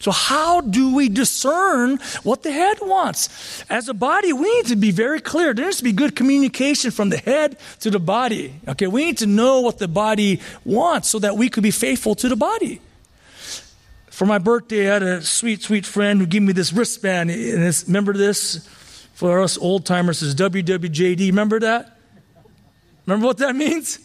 So, 0.00 0.12
how 0.12 0.60
do 0.60 0.94
we 0.94 1.08
discern 1.08 1.98
what 2.22 2.44
the 2.44 2.52
head 2.52 2.78
wants? 2.80 3.64
As 3.68 3.88
a 3.88 3.94
body, 3.94 4.32
we 4.32 4.54
need 4.56 4.66
to 4.66 4.76
be 4.76 4.92
very 4.92 5.20
clear. 5.20 5.52
There 5.52 5.64
needs 5.64 5.78
to 5.78 5.84
be 5.84 5.92
good 5.92 6.14
communication 6.14 6.92
from 6.92 7.08
the 7.08 7.18
head 7.18 7.58
to 7.80 7.90
the 7.90 7.98
body. 7.98 8.54
Okay, 8.68 8.86
we 8.86 9.06
need 9.06 9.18
to 9.18 9.26
know 9.26 9.60
what 9.60 9.78
the 9.78 9.88
body 9.88 10.40
wants 10.64 11.08
so 11.08 11.18
that 11.18 11.36
we 11.36 11.48
could 11.48 11.64
be 11.64 11.72
faithful 11.72 12.14
to 12.16 12.28
the 12.28 12.36
body. 12.36 12.80
For 14.10 14.24
my 14.24 14.38
birthday, 14.38 14.88
I 14.88 14.94
had 14.94 15.02
a 15.02 15.22
sweet, 15.22 15.62
sweet 15.62 15.84
friend 15.84 16.20
who 16.20 16.26
gave 16.26 16.42
me 16.42 16.52
this 16.52 16.72
wristband. 16.72 17.30
And 17.30 17.86
remember 17.86 18.12
this? 18.12 18.66
For 19.14 19.42
us 19.42 19.58
old 19.58 19.84
timers, 19.84 20.22
is 20.22 20.36
WWJD. 20.36 21.26
Remember 21.26 21.58
that? 21.58 21.98
Remember 23.04 23.26
what 23.26 23.38
that 23.38 23.56
means? 23.56 23.98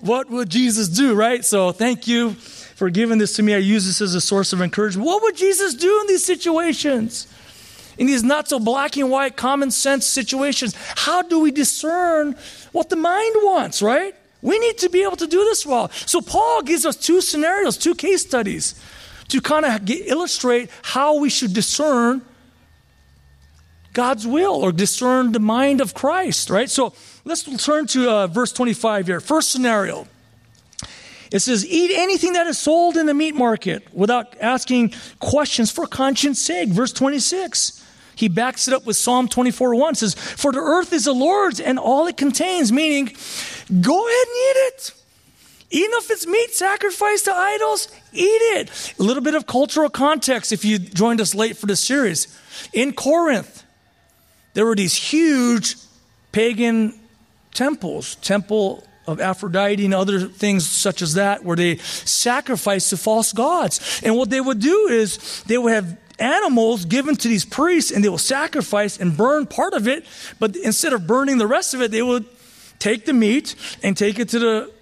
What 0.00 0.28
would 0.30 0.48
Jesus 0.48 0.88
do, 0.88 1.14
right? 1.14 1.44
So, 1.44 1.70
thank 1.70 2.08
you 2.08 2.36
for 2.78 2.90
giving 2.90 3.18
this 3.18 3.34
to 3.34 3.42
me. 3.42 3.54
I 3.54 3.58
use 3.58 3.86
this 3.86 4.00
as 4.00 4.14
a 4.14 4.20
source 4.20 4.52
of 4.52 4.62
encouragement. 4.62 5.04
What 5.04 5.20
would 5.24 5.34
Jesus 5.34 5.74
do 5.74 6.00
in 6.02 6.06
these 6.06 6.24
situations? 6.24 7.26
In 7.98 8.06
these 8.06 8.22
not 8.22 8.48
so 8.48 8.60
black 8.60 8.96
and 8.96 9.10
white, 9.10 9.36
common 9.36 9.72
sense 9.72 10.06
situations, 10.06 10.76
how 10.94 11.22
do 11.22 11.40
we 11.40 11.50
discern 11.50 12.36
what 12.70 12.88
the 12.88 12.94
mind 12.94 13.34
wants, 13.38 13.82
right? 13.82 14.14
We 14.42 14.60
need 14.60 14.78
to 14.78 14.90
be 14.90 15.02
able 15.02 15.16
to 15.16 15.26
do 15.26 15.38
this 15.38 15.66
well. 15.66 15.90
So, 16.06 16.20
Paul 16.20 16.62
gives 16.62 16.86
us 16.86 16.94
two 16.94 17.20
scenarios, 17.20 17.76
two 17.76 17.96
case 17.96 18.24
studies 18.24 18.80
to 19.26 19.40
kind 19.40 19.64
of 19.64 19.90
illustrate 19.90 20.70
how 20.82 21.18
we 21.18 21.30
should 21.30 21.54
discern 21.54 22.22
God's 23.92 24.24
will 24.24 24.54
or 24.54 24.70
discern 24.70 25.32
the 25.32 25.40
mind 25.40 25.80
of 25.80 25.94
Christ, 25.94 26.48
right? 26.48 26.70
So, 26.70 26.92
let's 27.24 27.42
turn 27.42 27.88
to 27.88 28.08
uh, 28.08 28.26
verse 28.28 28.52
25 28.52 29.08
here. 29.08 29.18
First 29.18 29.50
scenario. 29.50 30.06
It 31.30 31.40
says, 31.40 31.66
Eat 31.66 31.90
anything 31.94 32.32
that 32.34 32.46
is 32.46 32.58
sold 32.58 32.96
in 32.96 33.06
the 33.06 33.14
meat 33.14 33.34
market 33.34 33.86
without 33.92 34.36
asking 34.40 34.94
questions 35.20 35.70
for 35.70 35.86
conscience 35.86 36.40
sake. 36.40 36.70
Verse 36.70 36.92
26. 36.92 37.84
He 38.14 38.28
backs 38.28 38.66
it 38.66 38.74
up 38.74 38.84
with 38.84 38.96
Psalm 38.96 39.28
24 39.28 39.76
1 39.76 39.94
says, 39.94 40.14
For 40.14 40.50
the 40.50 40.58
earth 40.58 40.92
is 40.92 41.04
the 41.04 41.12
Lord's 41.12 41.60
and 41.60 41.78
all 41.78 42.06
it 42.08 42.16
contains, 42.16 42.72
meaning, 42.72 43.06
go 43.80 44.08
ahead 44.08 44.26
and 44.26 44.36
eat 44.36 44.56
it. 44.66 44.94
Even 45.70 45.90
if 45.98 46.10
it's 46.10 46.26
meat 46.26 46.52
sacrificed 46.52 47.26
to 47.26 47.32
idols, 47.32 47.88
eat 48.12 48.24
it. 48.24 48.94
A 48.98 49.02
little 49.02 49.22
bit 49.22 49.34
of 49.34 49.46
cultural 49.46 49.90
context 49.90 50.50
if 50.50 50.64
you 50.64 50.78
joined 50.78 51.20
us 51.20 51.34
late 51.34 51.56
for 51.56 51.66
this 51.66 51.84
series. 51.84 52.36
In 52.72 52.92
Corinth, 52.92 53.64
there 54.54 54.64
were 54.64 54.74
these 54.74 54.96
huge 54.96 55.76
pagan 56.32 56.98
temples, 57.52 58.16
temple 58.16 58.82
of 59.08 59.20
Aphrodite 59.22 59.84
and 59.84 59.94
other 59.94 60.20
things 60.20 60.68
such 60.68 61.00
as 61.00 61.14
that, 61.14 61.42
where 61.42 61.56
they 61.56 61.78
sacrificed 61.78 62.90
to 62.90 62.96
false 62.98 63.32
gods. 63.32 64.02
And 64.04 64.16
what 64.16 64.28
they 64.28 64.40
would 64.40 64.60
do 64.60 64.88
is 64.88 65.42
they 65.44 65.56
would 65.56 65.72
have 65.72 65.98
animals 66.18 66.84
given 66.84 67.16
to 67.16 67.28
these 67.28 67.44
priests 67.44 67.90
and 67.90 68.04
they 68.04 68.08
will 68.08 68.18
sacrifice 68.18 68.98
and 69.00 69.16
burn 69.16 69.46
part 69.46 69.72
of 69.72 69.88
it, 69.88 70.04
but 70.38 70.54
instead 70.56 70.92
of 70.92 71.06
burning 71.06 71.38
the 71.38 71.46
rest 71.46 71.72
of 71.72 71.80
it, 71.80 71.90
they 71.90 72.02
would 72.02 72.26
take 72.78 73.06
the 73.06 73.14
meat 73.14 73.54
and 73.82 73.96
take 73.96 74.18
it 74.18 74.28
to 74.28 74.38
the 74.38 74.72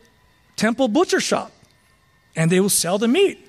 temple 0.57 0.89
butcher 0.89 1.21
shop 1.21 1.53
and 2.35 2.51
they 2.51 2.59
will 2.59 2.69
sell 2.69 2.99
the 2.99 3.09
meat. 3.09 3.46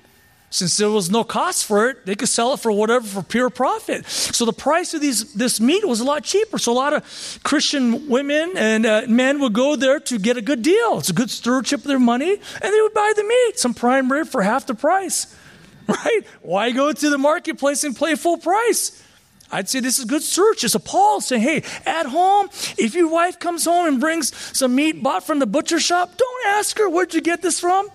Since 0.50 0.78
there 0.78 0.88
was 0.88 1.10
no 1.10 1.24
cost 1.24 1.66
for 1.66 1.90
it, 1.90 2.06
they 2.06 2.14
could 2.14 2.28
sell 2.28 2.54
it 2.54 2.60
for 2.60 2.72
whatever 2.72 3.06
for 3.06 3.22
pure 3.22 3.50
profit. 3.50 4.06
So 4.06 4.46
the 4.46 4.52
price 4.52 4.94
of 4.94 5.02
these 5.02 5.34
this 5.34 5.60
meat 5.60 5.86
was 5.86 6.00
a 6.00 6.04
lot 6.04 6.24
cheaper. 6.24 6.56
So 6.58 6.72
a 6.72 6.74
lot 6.74 6.94
of 6.94 7.38
Christian 7.42 8.08
women 8.08 8.54
and 8.56 8.86
uh, 8.86 9.02
men 9.08 9.40
would 9.40 9.52
go 9.52 9.76
there 9.76 10.00
to 10.00 10.18
get 10.18 10.38
a 10.38 10.42
good 10.42 10.62
deal. 10.62 10.98
It's 10.98 11.10
a 11.10 11.14
good 11.14 11.30
stewardship 11.30 11.80
of 11.80 11.86
their 11.86 11.98
money, 11.98 12.32
and 12.32 12.74
they 12.74 12.80
would 12.80 12.94
buy 12.94 13.12
the 13.14 13.24
meat, 13.24 13.58
some 13.58 13.74
prime 13.74 14.10
rib 14.10 14.28
for 14.28 14.42
half 14.42 14.66
the 14.66 14.74
price. 14.74 15.34
Right? 15.88 16.20
Why 16.42 16.70
go 16.72 16.92
to 16.92 17.08
the 17.08 17.16
marketplace 17.16 17.82
and 17.82 17.96
pay 17.96 18.14
full 18.14 18.36
price? 18.36 19.02
I'd 19.50 19.70
say 19.70 19.80
this 19.80 19.98
is 19.98 20.04
good 20.04 20.22
stewardship. 20.22 20.68
So 20.68 20.78
Paul 20.78 21.22
saying, 21.22 21.40
hey, 21.40 21.62
at 21.86 22.04
home, 22.04 22.50
if 22.76 22.94
your 22.94 23.08
wife 23.08 23.38
comes 23.38 23.64
home 23.64 23.86
and 23.86 23.98
brings 23.98 24.36
some 24.54 24.74
meat 24.74 25.02
bought 25.02 25.26
from 25.26 25.38
the 25.38 25.46
butcher 25.46 25.80
shop, 25.80 26.14
don't 26.18 26.46
ask 26.48 26.76
her 26.76 26.90
where'd 26.90 27.14
you 27.14 27.22
get 27.22 27.40
this 27.40 27.58
from. 27.58 27.88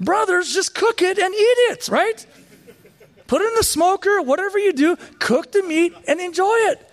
Brothers, 0.00 0.52
just 0.52 0.74
cook 0.74 1.00
it 1.02 1.18
and 1.18 1.34
eat 1.34 1.58
it, 1.70 1.88
right? 1.88 2.26
Put 3.26 3.42
it 3.42 3.48
in 3.48 3.54
the 3.54 3.64
smoker, 3.64 4.22
whatever 4.22 4.58
you 4.58 4.72
do, 4.72 4.96
cook 5.18 5.52
the 5.52 5.62
meat 5.62 5.94
and 6.06 6.20
enjoy 6.20 6.54
it. 6.54 6.90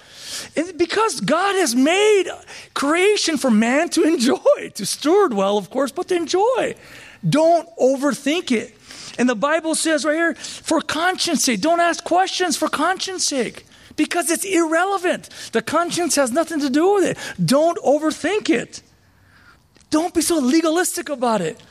And 0.55 0.77
because 0.77 1.22
God 1.22 1.55
has 1.55 1.75
made 1.75 2.25
creation 2.74 3.38
for 3.38 3.51
man 3.51 3.89
to 3.89 4.03
enjoy, 4.13 4.69
to 4.74 4.86
steward 4.86 5.33
well, 5.33 5.57
of 5.57 5.69
course, 5.69 5.91
but 5.91 6.07
to 6.07 6.15
enjoy. 6.15 6.75
Don't 7.27 7.69
overthink 7.77 8.51
it. 8.51 8.75
And 9.17 9.29
the 9.29 9.36
Bible 9.36 9.75
says 9.75 10.05
right 10.05 10.15
here, 10.15 10.36
for 10.36 10.81
conscience 10.81 11.43
sake, 11.43 11.62
don't 11.62 11.79
ask 11.79 12.03
questions 12.03 12.57
for 12.57 12.67
conscience 12.67 13.25
sake 13.25 13.65
because 13.95 14.31
it's 14.31 14.43
irrelevant. 14.43 15.29
The 15.51 15.62
conscience 15.62 16.15
has 16.15 16.31
nothing 16.31 16.60
to 16.62 16.69
do 16.69 16.95
with 16.95 17.03
it. 17.03 17.45
Don't 17.45 17.77
overthink 17.79 18.50
it. 18.50 18.81
Don't 19.91 20.13
be 20.13 20.22
so 20.22 20.39
legalistic 20.39 21.10
about 21.10 21.41
it. 21.41 21.62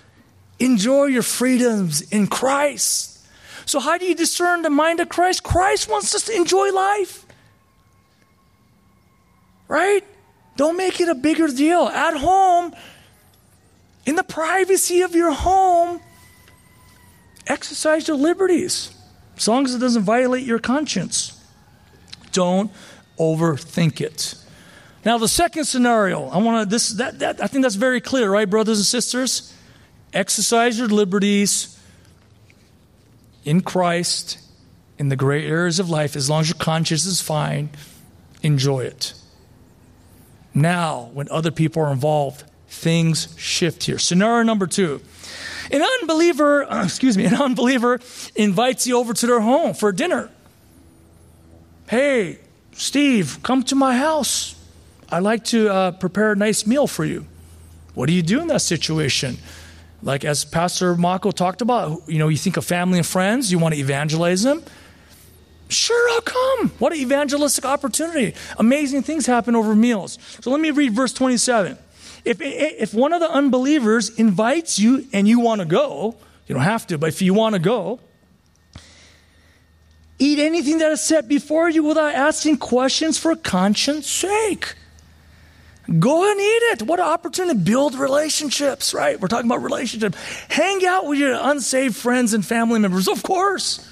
Enjoy 0.62 1.07
your 1.07 1.23
freedoms 1.23 2.02
in 2.02 2.28
Christ. 2.28 3.19
So, 3.66 3.81
how 3.81 3.99
do 3.99 4.04
you 4.04 4.14
discern 4.14 4.62
the 4.62 4.71
mind 4.71 5.00
of 5.00 5.09
Christ? 5.09 5.42
Christ 5.42 5.90
wants 5.90 6.14
us 6.14 6.25
to 6.26 6.37
enjoy 6.37 6.71
life. 6.71 7.26
Right? 9.66 10.04
Don't 10.57 10.76
make 10.76 11.00
it 11.00 11.09
a 11.09 11.16
bigger 11.16 11.49
deal. 11.49 11.88
At 11.88 12.16
home, 12.16 12.76
in 14.07 14.14
the 14.14 14.23
privacy 14.23 15.02
of 15.02 15.16
your 15.16 15.33
home, 15.33 16.00
exercise 17.49 18.07
your 18.07 18.16
liberties 18.16 18.95
as 19.37 19.49
long 19.49 19.64
as 19.64 19.75
it 19.75 19.78
doesn't 19.78 20.04
violate 20.04 20.45
your 20.45 20.61
conscience. 20.61 21.40
Don't 22.31 22.71
overthink 23.19 24.00
it. 24.00 24.37
Now, 25.04 25.19
the 25.19 25.26
second 25.26 25.64
scenario, 25.64 26.28
I 26.28 26.38
want 26.38 26.62
to 26.62 26.71
this 26.71 26.90
that, 26.90 27.19
that 27.19 27.42
I 27.42 27.49
think 27.49 27.64
that's 27.64 27.75
very 27.75 28.00
clear, 28.00 28.31
right, 28.31 28.49
brothers 28.49 28.78
and 28.78 28.87
sisters? 28.87 29.52
Exercise 30.12 30.78
your 30.78 30.88
liberties 30.88 31.78
in 33.45 33.61
Christ 33.61 34.38
in 34.99 35.09
the 35.09 35.16
gray 35.16 35.47
areas 35.47 35.78
of 35.78 35.90
life, 35.90 36.14
as 36.14 36.31
long 36.31 36.42
as 36.42 36.49
your 36.49 36.59
conscience 36.59 37.07
is 37.07 37.21
fine, 37.21 37.71
enjoy 38.42 38.81
it. 38.81 39.14
Now, 40.54 41.11
when 41.12 41.28
other 41.31 41.50
people 41.50 41.83
are 41.83 41.92
involved, 41.92 42.45
things 42.69 43.35
shift 43.38 43.85
here. 43.85 43.99
Scenario 43.99 44.42
number 44.42 44.66
two. 44.66 45.00
An 45.71 45.83
unbeliever, 45.83 46.62
excuse 46.71 47.16
me, 47.16 47.25
an 47.25 47.35
unbeliever 47.35 48.00
invites 48.35 48.87
you 48.87 48.99
over 48.99 49.14
to 49.14 49.26
their 49.26 49.40
home 49.40 49.75
for 49.75 49.92
dinner. 49.92 50.31
Hey, 51.88 52.38
Steve, 52.73 53.38
come 53.42 53.62
to 53.64 53.75
my 53.75 53.97
house. 53.97 54.54
I'd 55.11 55.23
like 55.23 55.45
to 55.47 55.69
uh, 55.69 55.90
prepare 55.92 56.33
a 56.33 56.37
nice 56.37 56.66
meal 56.66 56.87
for 56.87 57.04
you. 57.04 57.26
What 57.95 58.07
do 58.07 58.14
you 58.14 58.23
do 58.23 58.40
in 58.40 58.47
that 58.47 58.62
situation? 58.62 59.37
Like 60.03 60.25
as 60.25 60.45
Pastor 60.45 60.97
Mako 60.97 61.31
talked 61.31 61.63
about, 61.63 62.03
you 62.09 62.19
know, 62.19 62.29
you 62.29 62.37
think 62.37 62.57
of 62.57 62.65
family 62.65 62.99
and 62.99 63.07
friends, 63.07 63.53
you 63.53 63.59
want 63.59 63.75
to 63.75 63.81
evangelize 63.81 64.43
them. 64.43 64.63
Sure, 65.69 66.11
I'll 66.11 66.21
come. 66.21 66.69
What 66.79 66.93
an 66.93 66.99
evangelistic 66.99 67.65
opportunity. 67.65 68.35
Amazing 68.59 69.03
things 69.03 69.27
happen 69.27 69.57
over 69.57 69.75
meals. 69.75 70.19
So 70.41 70.51
let 70.51 70.61
me 70.61 70.71
read 70.71 70.93
verse 70.93 71.13
27. 71.13 71.79
If, 72.25 72.39
if 72.41 72.95
one 72.95 73.13
of 73.13 73.21
the 73.21 73.31
unbelievers 73.31 74.11
invites 74.19 74.79
you 74.79 75.07
and 75.13 75.27
you 75.27 75.41
want 75.41 75.61
to 75.61 75.65
go, 75.65 76.17
you 76.47 76.55
don't 76.55 76.65
have 76.65 76.87
to, 76.89 76.99
but 76.99 77.09
if 77.09 77.23
you 77.23 77.33
want 77.33 77.55
to 77.55 77.59
go, 77.59 78.01
eat 80.19 80.39
anything 80.39 80.79
that 80.79 80.93
is 80.93 81.01
set 81.01 81.27
before 81.27 81.71
you 81.71 81.83
without 81.83 82.15
asking 82.15 82.59
questions 82.59 83.19
for 83.19 83.35
conscience 83.35 84.09
sake. 84.09 84.75
Go 85.99 86.31
and 86.31 86.41
eat 86.41 86.62
it. 86.73 86.83
What 86.83 87.01
an 87.01 87.07
opportunity 87.07 87.59
to 87.59 87.65
build 87.65 87.97
relationships, 87.97 88.95
right? 88.95 89.21
We're 89.21 89.29
talking 89.29 89.51
about 89.51 89.62
relationships. 89.62 90.17
Hang 90.49 90.85
out 90.87 91.07
with 91.07 91.19
your 91.19 91.37
unsaved 91.41 91.97
friends 91.97 92.35
and 92.35 92.47
family 92.47 92.79
members, 92.79 93.09
of 93.09 93.23
course. 93.23 93.89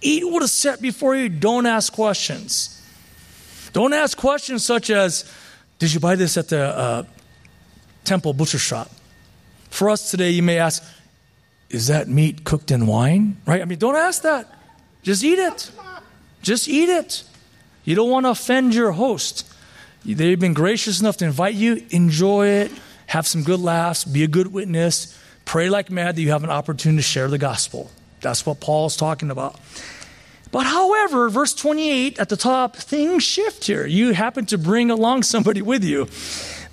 Eat 0.00 0.28
what 0.28 0.42
is 0.42 0.52
set 0.52 0.82
before 0.82 1.14
you. 1.14 1.28
Don't 1.28 1.66
ask 1.66 1.92
questions. 1.92 2.74
Don't 3.72 3.92
ask 3.92 4.18
questions 4.18 4.64
such 4.64 4.90
as, 4.90 5.30
Did 5.78 5.92
you 5.92 6.00
buy 6.00 6.16
this 6.16 6.36
at 6.36 6.48
the 6.48 6.64
uh, 6.64 7.02
temple 8.04 8.32
butcher 8.32 8.58
shop? 8.58 8.90
For 9.70 9.90
us 9.90 10.10
today, 10.10 10.30
you 10.30 10.42
may 10.42 10.58
ask, 10.58 10.82
Is 11.70 11.86
that 11.86 12.08
meat 12.08 12.42
cooked 12.42 12.72
in 12.72 12.86
wine? 12.86 13.36
Right? 13.46 13.62
I 13.62 13.64
mean, 13.64 13.78
don't 13.78 13.96
ask 13.96 14.22
that. 14.22 14.52
Just 15.02 15.22
eat 15.22 15.38
it. 15.38 15.70
Just 16.42 16.68
eat 16.68 16.88
it. 16.88 17.22
You 17.84 17.94
don't 17.94 18.10
want 18.10 18.26
to 18.26 18.30
offend 18.30 18.74
your 18.74 18.92
host. 18.92 19.47
They've 20.04 20.38
been 20.38 20.54
gracious 20.54 21.00
enough 21.00 21.16
to 21.18 21.24
invite 21.24 21.54
you. 21.54 21.84
Enjoy 21.90 22.46
it. 22.46 22.72
Have 23.06 23.26
some 23.26 23.42
good 23.42 23.60
laughs. 23.60 24.04
Be 24.04 24.24
a 24.24 24.28
good 24.28 24.52
witness. 24.52 25.18
Pray 25.44 25.68
like 25.68 25.90
mad 25.90 26.16
that 26.16 26.22
you 26.22 26.30
have 26.30 26.44
an 26.44 26.50
opportunity 26.50 26.98
to 26.98 27.02
share 27.02 27.28
the 27.28 27.38
gospel. 27.38 27.90
That's 28.20 28.44
what 28.44 28.60
Paul's 28.60 28.96
talking 28.96 29.30
about. 29.30 29.58
But 30.50 30.64
however, 30.64 31.28
verse 31.28 31.54
28 31.54 32.18
at 32.18 32.28
the 32.28 32.36
top, 32.36 32.76
things 32.76 33.22
shift 33.22 33.64
here. 33.64 33.86
You 33.86 34.12
happen 34.12 34.46
to 34.46 34.58
bring 34.58 34.90
along 34.90 35.22
somebody 35.22 35.62
with 35.62 35.84
you. 35.84 36.06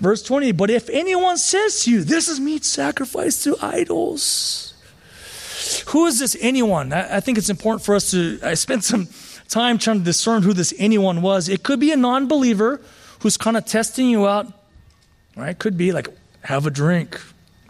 Verse 0.00 0.22
20, 0.22 0.52
but 0.52 0.70
if 0.70 0.88
anyone 0.90 1.38
says 1.38 1.84
to 1.84 1.90
you, 1.90 2.04
this 2.04 2.28
is 2.28 2.38
meat 2.38 2.64
sacrificed 2.64 3.44
to 3.44 3.56
idols. 3.62 4.74
Who 5.88 6.06
is 6.06 6.18
this 6.18 6.36
anyone? 6.40 6.92
I, 6.92 7.20
think 7.20 7.38
it's 7.38 7.48
important 7.48 7.84
for 7.84 7.94
us 7.94 8.10
to, 8.10 8.38
I 8.42 8.54
spent 8.54 8.84
some 8.84 9.08
time 9.48 9.78
trying 9.78 9.98
to 9.98 10.04
discern 10.04 10.42
who 10.42 10.52
this 10.52 10.74
anyone 10.78 11.22
was. 11.22 11.48
It 11.48 11.62
could 11.62 11.80
be 11.80 11.92
a 11.92 11.96
non 11.96 12.28
believer 12.28 12.80
who's 13.20 13.36
kind 13.36 13.56
of 13.56 13.64
testing 13.64 14.08
you 14.08 14.26
out, 14.26 14.52
right? 15.36 15.58
Could 15.58 15.76
be 15.76 15.92
like, 15.92 16.08
have 16.42 16.66
a 16.66 16.70
drink. 16.70 17.20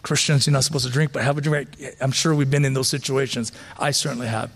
Christians, 0.03 0.47
you're 0.47 0.53
not 0.53 0.63
supposed 0.63 0.85
to 0.85 0.91
drink, 0.91 1.11
but 1.11 1.23
have 1.23 1.37
a 1.37 1.41
drink. 1.41 1.69
I'm 1.99 2.11
sure 2.11 2.33
we've 2.33 2.49
been 2.49 2.63
in 2.63 2.73
those 2.73 2.87
situations. 2.87 3.51
I 3.77 3.91
certainly 3.91 4.27
have. 4.27 4.51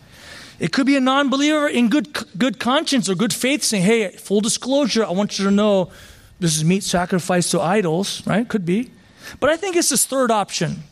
It 0.60 0.72
could 0.72 0.86
be 0.86 0.96
a 0.96 1.02
non 1.02 1.30
believer 1.30 1.68
in 1.68 1.90
good, 1.90 2.16
good 2.38 2.60
conscience 2.60 3.10
or 3.10 3.16
good 3.16 3.34
faith 3.34 3.64
saying, 3.64 3.84
hey, 3.84 4.12
full 4.12 4.42
disclosure, 4.42 5.04
I 5.04 5.10
want 5.12 5.40
you 5.40 5.46
to 5.46 5.52
know 5.52 5.92
this 6.40 6.56
is 6.56 6.64
meat 6.64 6.84
sacrificed 6.84 7.52
to 7.52 7.60
idols, 7.60 8.26
right? 8.28 8.48
Could 8.48 8.66
be. 8.66 8.92
But 9.40 9.50
I 9.50 9.58
think 9.58 9.76
it's 9.76 9.90
this 9.90 10.06
third 10.06 10.32
option. 10.32 10.84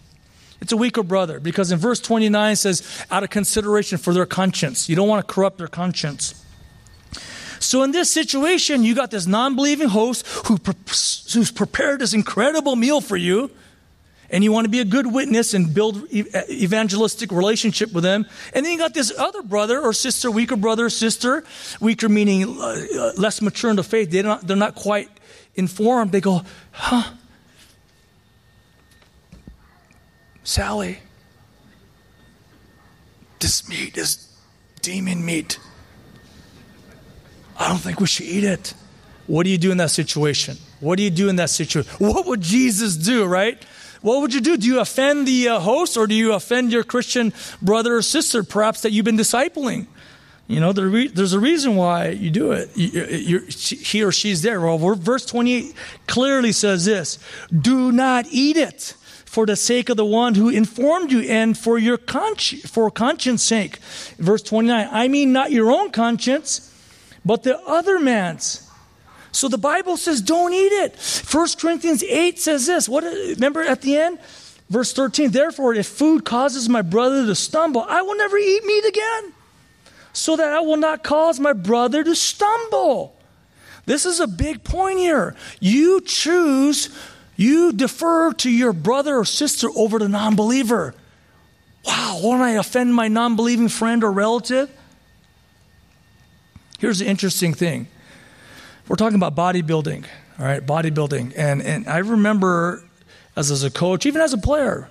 It's 0.62 0.72
a 0.72 0.78
weaker 0.78 1.04
brother 1.04 1.40
because 1.40 1.72
in 1.72 1.80
verse 1.80 2.00
29 2.00 2.52
it 2.52 2.56
says, 2.58 3.06
out 3.10 3.24
of 3.24 3.30
consideration 3.30 3.98
for 3.98 4.14
their 4.14 4.26
conscience. 4.26 4.90
You 4.90 4.96
don't 4.96 5.08
want 5.08 5.26
to 5.26 5.34
corrupt 5.34 5.58
their 5.58 5.68
conscience. 5.68 6.44
So 7.60 7.84
in 7.84 7.92
this 7.92 8.10
situation, 8.10 8.84
you 8.84 8.96
got 8.96 9.12
this 9.12 9.28
non 9.28 9.56
believing 9.56 9.90
host 9.90 10.26
who, 10.48 10.58
who's 11.34 11.52
prepared 11.52 12.00
this 12.00 12.14
incredible 12.14 12.76
meal 12.76 13.02
for 13.02 13.18
you 13.18 13.52
and 14.32 14.44
you 14.44 14.52
want 14.52 14.66
to 14.66 14.70
be 14.70 14.80
a 14.80 14.86
good 14.86 15.12
witness 15.12 15.54
and 15.54 15.74
build 15.74 16.08
evangelistic 16.14 17.32
relationship 17.32 17.92
with 17.92 18.04
them. 18.04 18.26
And 18.54 18.66
then 18.66 18.72
you 18.72 18.78
got 18.78 18.94
this 18.94 19.12
other 19.18 19.42
brother 19.42 19.80
or 19.80 19.94
sister, 19.94 20.30
weaker 20.30 20.56
brother 20.56 20.86
or 20.86 20.90
sister, 20.90 21.44
weaker 21.80 22.10
meaning 22.10 22.60
uh, 22.60 22.86
uh, 22.96 23.12
less 23.18 23.42
mature 23.42 23.70
in 23.70 23.76
the 23.76 23.84
faith. 23.84 24.12
They're 24.12 24.24
not, 24.24 24.46
they're 24.46 24.58
not 24.58 24.76
quite 24.76 25.10
informed. 25.56 26.12
They 26.12 26.22
go, 26.22 26.44
huh? 26.72 27.14
Sally, 30.44 31.00
this 33.40 33.68
meat 33.68 33.98
is 33.98 34.28
demon 34.82 35.24
meat. 35.26 35.60
I 37.60 37.68
don't 37.68 37.78
think 37.78 38.00
we 38.00 38.08
should 38.08 38.26
eat 38.26 38.46
it. 38.46 38.74
What 39.28 39.44
do 39.44 39.52
you 39.52 39.58
do 39.58 39.70
in 39.70 39.78
that 39.78 39.92
situation? 39.92 40.58
What 40.80 40.98
do 40.98 41.04
you 41.04 41.12
do 41.12 41.30
in 41.30 41.36
that 41.36 41.50
situation? 41.50 41.92
What 42.00 42.26
would 42.26 42.42
Jesus 42.42 42.96
do, 42.96 43.26
right? 43.26 43.62
What 44.02 44.22
would 44.22 44.34
you 44.34 44.42
do? 44.42 44.58
Do 44.58 44.66
you 44.66 44.80
offend 44.80 45.28
the 45.28 45.50
uh, 45.50 45.60
host 45.60 45.98
or 45.98 46.08
do 46.08 46.16
you 46.16 46.34
offend 46.34 46.72
your 46.72 46.84
Christian 46.84 47.34
brother 47.62 47.98
or 47.98 48.02
sister, 48.02 48.44
perhaps 48.44 48.82
that 48.82 48.92
you've 48.92 49.06
been 49.06 49.18
discipling? 49.18 49.88
You 50.48 50.60
know, 50.60 50.74
there's 50.74 51.34
a 51.34 51.40
reason 51.40 51.76
why 51.76 52.10
you 52.10 52.32
do 52.32 52.54
it. 52.54 52.76
You, 52.76 53.42
he 53.48 54.04
or 54.04 54.12
she's 54.12 54.42
there. 54.42 54.60
Well, 54.60 54.80
verse 54.96 55.24
28 55.28 55.76
clearly 56.08 56.54
says 56.54 56.86
this 56.86 57.20
Do 57.56 57.92
not 57.92 58.26
eat 58.32 58.58
it 58.58 58.96
for 59.26 59.46
the 59.46 59.56
sake 59.56 59.90
of 59.90 59.98
the 59.98 60.06
one 60.06 60.34
who 60.34 60.50
informed 60.50 61.12
you 61.12 61.20
and 61.20 61.56
for 61.56 61.78
your 61.78 62.00
consci- 62.00 62.68
for 62.68 62.90
conscience 62.90 63.44
sake. 63.44 63.78
Verse 64.18 64.42
29 64.42 64.90
I 64.92 65.08
mean, 65.08 65.32
not 65.32 65.52
your 65.52 65.72
own 65.72 65.92
conscience, 65.92 66.69
but 67.26 67.44
the 67.44 67.60
other 67.60 68.00
man's. 68.00 68.70
So 69.32 69.48
the 69.48 69.58
Bible 69.58 69.98
says 69.98 70.22
don't 70.22 70.54
eat 70.54 70.72
it. 70.72 70.96
1 71.32 71.48
Corinthians 71.60 72.04
8 72.04 72.40
says 72.40 72.66
this. 72.66 72.90
What 72.90 73.04
remember 73.04 73.62
at 73.62 73.82
the 73.82 73.98
end? 73.98 74.20
Verse 74.70 74.94
13, 74.94 75.32
therefore, 75.32 75.74
if 75.74 75.88
food 75.88 76.26
causes 76.26 76.70
my 76.70 76.84
brother 76.84 77.26
to 77.26 77.34
stumble, 77.34 77.82
I 77.82 78.04
will 78.04 78.16
never 78.16 78.38
eat 78.38 78.64
meat 78.64 78.86
again, 78.86 79.34
so 80.14 80.36
that 80.36 80.54
I 80.54 80.60
will 80.60 80.78
not 80.78 81.04
cause 81.04 81.40
my 81.40 81.54
brother 81.54 82.04
to 82.04 82.16
stumble. 82.16 83.16
This 83.88 84.06
is 84.06 84.20
a 84.20 84.28
big 84.28 84.64
point 84.64 85.00
here. 85.00 85.36
You 85.60 86.02
choose, 86.02 86.96
you 87.36 87.74
defer 87.74 88.32
to 88.34 88.52
your 88.52 88.72
brother 88.72 89.18
or 89.18 89.26
sister 89.26 89.70
over 89.76 89.98
the 89.98 90.08
non 90.08 90.36
believer. 90.36 90.94
Wow, 91.84 92.20
won't 92.22 92.44
I 92.44 92.52
offend 92.52 92.94
my 92.94 93.08
non 93.08 93.36
believing 93.36 93.70
friend 93.70 94.04
or 94.04 94.12
relative? 94.12 94.70
Here's 96.80 97.00
the 97.00 97.06
interesting 97.06 97.54
thing 97.54 97.88
we're 98.88 98.96
talking 98.96 99.22
about 99.22 99.36
bodybuilding, 99.36 100.06
all 100.40 100.46
right, 100.46 100.66
bodybuilding. 100.66 101.34
And, 101.38 101.62
and 101.62 101.88
I 101.88 102.00
remember 102.00 102.84
as, 103.36 103.52
as 103.52 103.64
a 103.64 103.70
coach, 103.70 104.06
even 104.06 104.22
as 104.22 104.34
a 104.34 104.38
player, 104.38 104.90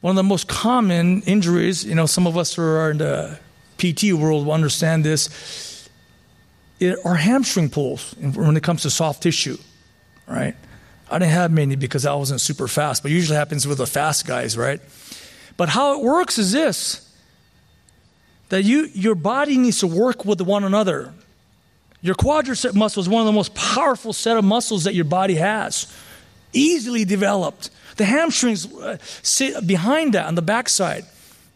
one 0.00 0.12
of 0.12 0.16
the 0.16 0.22
most 0.22 0.46
common 0.46 1.22
injuries, 1.22 1.84
you 1.84 1.94
know, 1.94 2.06
some 2.06 2.26
of 2.26 2.36
us 2.36 2.54
who 2.54 2.62
are 2.62 2.90
in 2.90 2.98
the 2.98 3.38
PT 3.78 4.12
world 4.12 4.46
will 4.46 4.52
understand 4.52 5.04
this, 5.04 5.88
are 7.04 7.16
hamstring 7.16 7.70
pulls 7.70 8.14
when 8.18 8.56
it 8.56 8.62
comes 8.62 8.82
to 8.82 8.90
soft 8.90 9.22
tissue, 9.22 9.56
right? 10.28 10.54
I 11.10 11.18
didn't 11.18 11.32
have 11.32 11.50
many 11.50 11.76
because 11.76 12.06
I 12.06 12.14
wasn't 12.14 12.40
super 12.40 12.68
fast, 12.68 13.02
but 13.02 13.10
usually 13.10 13.36
happens 13.36 13.66
with 13.66 13.78
the 13.78 13.86
fast 13.86 14.26
guys, 14.26 14.56
right? 14.56 14.80
But 15.56 15.70
how 15.70 15.98
it 15.98 16.04
works 16.04 16.38
is 16.38 16.52
this 16.52 17.09
that 18.50 18.64
you, 18.64 18.88
your 18.92 19.14
body 19.14 19.56
needs 19.56 19.80
to 19.80 19.86
work 19.86 20.24
with 20.24 20.40
one 20.40 20.62
another. 20.62 21.12
Your 22.02 22.14
quadricep 22.14 22.74
muscle 22.74 23.00
is 23.00 23.08
one 23.08 23.20
of 23.20 23.26
the 23.26 23.32
most 23.32 23.54
powerful 23.54 24.12
set 24.12 24.36
of 24.36 24.44
muscles 24.44 24.84
that 24.84 24.94
your 24.94 25.04
body 25.04 25.36
has, 25.36 25.92
easily 26.52 27.04
developed. 27.04 27.70
The 27.96 28.04
hamstrings 28.04 28.72
uh, 28.72 28.98
sit 29.22 29.66
behind 29.66 30.14
that 30.14 30.26
on 30.26 30.34
the 30.34 30.42
backside. 30.42 31.04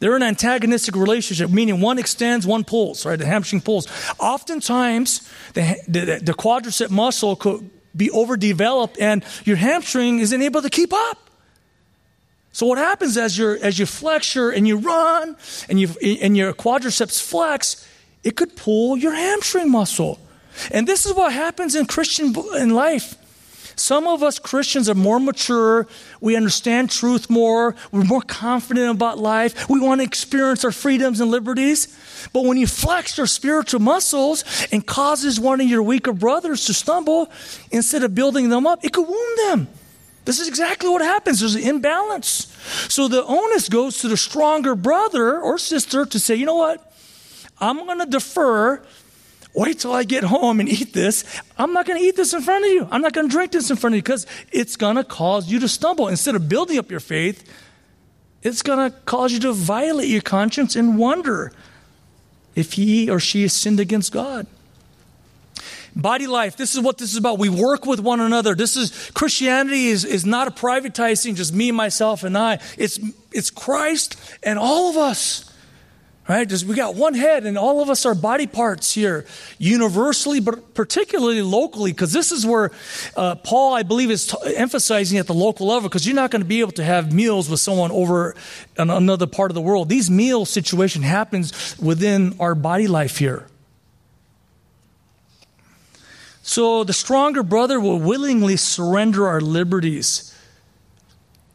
They're 0.00 0.16
an 0.16 0.22
antagonistic 0.22 0.94
relationship, 0.96 1.50
meaning 1.50 1.80
one 1.80 1.98
extends, 1.98 2.46
one 2.46 2.64
pulls, 2.64 3.07
right? 3.07 3.18
The 3.18 3.26
hamstring 3.26 3.62
pulls. 3.62 3.87
Oftentimes, 4.18 5.30
the, 5.54 5.76
the, 5.88 6.20
the 6.22 6.35
quadricep 6.35 6.90
muscle 6.90 7.37
could 7.37 7.70
be 7.96 8.11
overdeveloped 8.11 8.98
and 9.00 9.24
your 9.44 9.57
hamstring 9.57 10.18
isn't 10.18 10.42
able 10.42 10.62
to 10.62 10.70
keep 10.70 10.92
up. 10.92 11.23
So 12.55 12.67
what 12.67 12.79
happens 12.79 13.17
as, 13.17 13.37
you 13.37 13.55
as 13.55 13.81
you 13.81 13.85
flex 13.85 14.37
your, 14.37 14.53
and 14.53 14.67
you 14.67 14.77
run 14.77 15.35
and, 15.69 15.81
you, 15.81 15.88
and 16.01 16.37
your 16.37 16.53
quadriceps 16.53 17.21
flex, 17.21 17.85
it 18.23 18.37
could 18.37 18.55
pull 18.55 18.97
your 18.97 19.12
hamstring 19.12 19.73
muscle. 19.73 20.21
And 20.71 20.87
this 20.87 21.05
is 21.05 21.12
what 21.14 21.33
happens 21.33 21.75
in 21.75 21.87
Christian 21.87 22.33
in 22.57 22.71
life. 22.71 23.17
Some 23.75 24.07
of 24.07 24.23
us 24.23 24.38
Christians 24.38 24.88
are 24.88 24.95
more 24.95 25.19
mature. 25.19 25.88
We 26.21 26.37
understand 26.37 26.93
truth 26.93 27.29
more. 27.29 27.75
We're 27.90 28.05
more 28.05 28.23
confident 28.23 28.88
about 28.88 29.19
life. 29.19 29.69
We 29.69 29.81
want 29.81 30.01
to 30.01 30.05
experience 30.05 30.64
our 30.64 30.71
freedoms 30.71 31.19
and 31.19 31.33
liberties. 31.33 31.88
But 32.33 32.45
when 32.45 32.57
you 32.57 32.69
flex 32.69 33.19
your 33.19 33.27
spiritual 33.27 33.81
muscles 33.81 34.45
and 34.71 34.87
causes 34.87 35.40
one 35.40 35.61
of 35.61 35.67
your 35.67 35.83
weaker 35.83 36.12
brothers 36.12 36.67
to 36.67 36.75
stumble, 36.75 37.33
instead 37.73 38.05
of 38.05 38.14
building 38.14 38.49
them 38.49 38.64
up, 38.64 38.85
it 38.85 38.93
could 38.93 39.09
wound 39.09 39.38
them. 39.49 39.69
This 40.24 40.40
is 40.40 40.48
exactly 40.48 40.88
what 40.88 41.02
happens. 41.02 41.40
There's 41.40 41.54
an 41.54 41.62
imbalance. 41.62 42.50
So 42.88 43.08
the 43.08 43.24
onus 43.24 43.68
goes 43.68 43.98
to 43.98 44.08
the 44.08 44.16
stronger 44.16 44.74
brother 44.74 45.38
or 45.38 45.58
sister 45.58 46.06
to 46.06 46.18
say, 46.18 46.34
you 46.34 46.46
know 46.46 46.54
what? 46.56 46.92
I'm 47.60 47.84
going 47.87 47.98
to 47.98 48.06
defer 48.06 48.82
wait 49.54 49.78
till 49.78 49.92
I 49.92 50.02
get 50.02 50.24
home 50.24 50.58
and 50.58 50.68
eat 50.68 50.92
this. 50.92 51.24
I'm 51.56 51.72
not 51.72 51.87
going 51.87 52.00
to 52.00 52.04
eat 52.04 52.16
this 52.16 52.32
in 52.32 52.42
front 52.42 52.64
of 52.64 52.70
you. 52.72 52.88
I'm 52.90 53.00
not 53.00 53.12
going 53.12 53.28
to 53.28 53.32
drink 53.32 53.52
this 53.52 53.70
in 53.70 53.76
front 53.76 53.94
of 53.94 53.98
you 53.98 54.02
because 54.02 54.26
it's 54.50 54.76
going 54.76 54.96
to 54.96 55.04
cause 55.04 55.48
you 55.48 55.60
to 55.60 55.68
stumble. 55.68 56.08
Instead 56.08 56.34
of 56.34 56.48
building 56.48 56.76
up 56.76 56.90
your 56.90 57.00
faith, 57.00 57.48
it's 58.42 58.62
going 58.62 58.90
to 58.90 58.96
cause 59.02 59.32
you 59.32 59.38
to 59.40 59.52
violate 59.52 60.08
your 60.08 60.22
conscience 60.22 60.74
and 60.74 60.98
wonder. 60.98 61.52
if 62.54 62.74
he 62.74 63.10
or 63.10 63.18
she 63.20 63.42
has 63.42 63.52
sinned 63.52 63.80
against 63.80 64.12
God. 64.12 64.46
Body 65.96 66.26
life, 66.26 66.57
this 66.57 66.74
is 66.74 66.80
what 66.80 66.98
this 66.98 67.12
is 67.12 67.16
about. 67.16 67.38
We 67.38 67.48
work 67.48 67.87
with 67.87 68.00
one 68.00 68.20
another. 68.20 68.54
This 68.54 68.76
is 68.76 69.11
Christianity 69.14 69.87
is, 69.87 70.04
is 70.04 70.26
not 70.26 70.48
a 70.48 70.50
privatizing, 70.50 71.37
just 71.37 71.54
me, 71.54 71.70
myself, 71.70 72.24
and 72.24 72.37
I. 72.37 72.59
It's 72.76 72.98
it's 73.30 73.50
Christ 73.50 74.16
and 74.42 74.59
all 74.59 74.90
of 74.90 74.96
us. 74.96 75.50
Right? 76.26 76.48
Just 76.48 76.64
we 76.64 76.74
got 76.74 76.94
one 76.94 77.12
head 77.12 77.44
and 77.44 77.59
all 77.59 77.83
of 77.83 77.90
us 77.90 78.07
are 78.07 78.14
body 78.14 78.46
parts 78.46 78.94
here, 78.94 79.26
universally, 79.59 80.40
but 80.40 80.72
particularly 80.72 81.42
locally, 81.42 81.92
because 81.92 82.14
this 82.14 82.33
is 82.33 82.46
where 82.46 82.70
uh, 83.14 83.35
Paul, 83.35 83.74
I 83.74 83.83
believe, 83.83 84.11
is 84.11 84.28
t- 84.28 84.37
emphasizing 84.57 85.18
at 85.18 85.26
the 85.26 85.35
local 85.35 85.66
level, 85.66 85.87
because 85.87 86.07
you're 86.07 86.16
not 86.16 86.30
going 86.30 86.40
to 86.40 86.48
be 86.48 86.61
able 86.61 86.72
to 86.72 86.85
have 86.85 87.12
meals 87.12 87.50
with 87.50 87.61
someone 87.61 87.90
over 87.90 88.35
in 88.78 88.88
another 88.88 89.26
part 89.26 89.50
of 89.50 89.54
the 89.54 89.61
world. 89.61 89.90
These 89.90 90.11
meal 90.11 90.46
situation 90.46 91.02
happens 91.02 91.76
within 91.78 92.35
our 92.40 92.54
body 92.54 92.87
life 92.87 93.18
here. 93.18 93.46
So 96.46 96.85
the 96.85 96.92
stronger 96.92 97.42
brother 97.42 97.80
will 97.80 97.98
willingly 97.98 98.59
surrender 98.59 99.26
our 99.26 99.40
liberties 99.40 100.30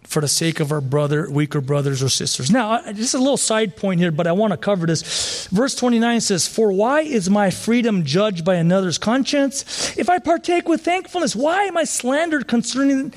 for 0.01 0.19
the 0.19 0.27
sake 0.27 0.59
of 0.59 0.71
our 0.71 0.81
brother, 0.81 1.29
weaker 1.29 1.61
brothers 1.61 2.01
or 2.01 2.09
sisters. 2.09 2.49
Now, 2.49 2.91
just 2.93 3.13
a 3.13 3.19
little 3.19 3.37
side 3.37 3.77
point 3.77 3.99
here, 3.99 4.11
but 4.11 4.25
I 4.25 4.31
want 4.31 4.49
to 4.51 4.57
cover 4.57 4.87
this. 4.87 5.45
Verse 5.51 5.75
29 5.75 6.21
says, 6.21 6.47
For 6.47 6.71
why 6.71 7.01
is 7.01 7.29
my 7.29 7.51
freedom 7.51 8.03
judged 8.03 8.43
by 8.43 8.55
another's 8.55 8.97
conscience? 8.97 9.95
If 9.95 10.09
I 10.09 10.17
partake 10.17 10.67
with 10.67 10.81
thankfulness, 10.81 11.35
why 11.35 11.65
am 11.65 11.77
I 11.77 11.83
slandered 11.83 12.47
concerning 12.47 13.13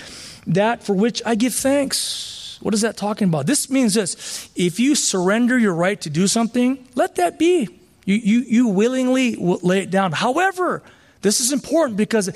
that 0.46 0.82
for 0.82 0.92
which 0.92 1.22
I 1.24 1.36
give 1.36 1.54
thanks? 1.54 2.58
What 2.60 2.74
is 2.74 2.82
that 2.82 2.98
talking 2.98 3.28
about? 3.28 3.46
This 3.46 3.70
means 3.70 3.94
this 3.94 4.50
if 4.54 4.78
you 4.78 4.94
surrender 4.94 5.58
your 5.58 5.74
right 5.74 5.98
to 6.02 6.10
do 6.10 6.26
something, 6.26 6.86
let 6.94 7.14
that 7.14 7.38
be. 7.38 7.66
You, 8.04 8.16
you, 8.16 8.40
you 8.40 8.68
willingly 8.68 9.36
lay 9.36 9.78
it 9.78 9.90
down. 9.90 10.12
However, 10.12 10.82
this 11.22 11.40
is 11.40 11.52
important 11.52 11.96
because 11.96 12.30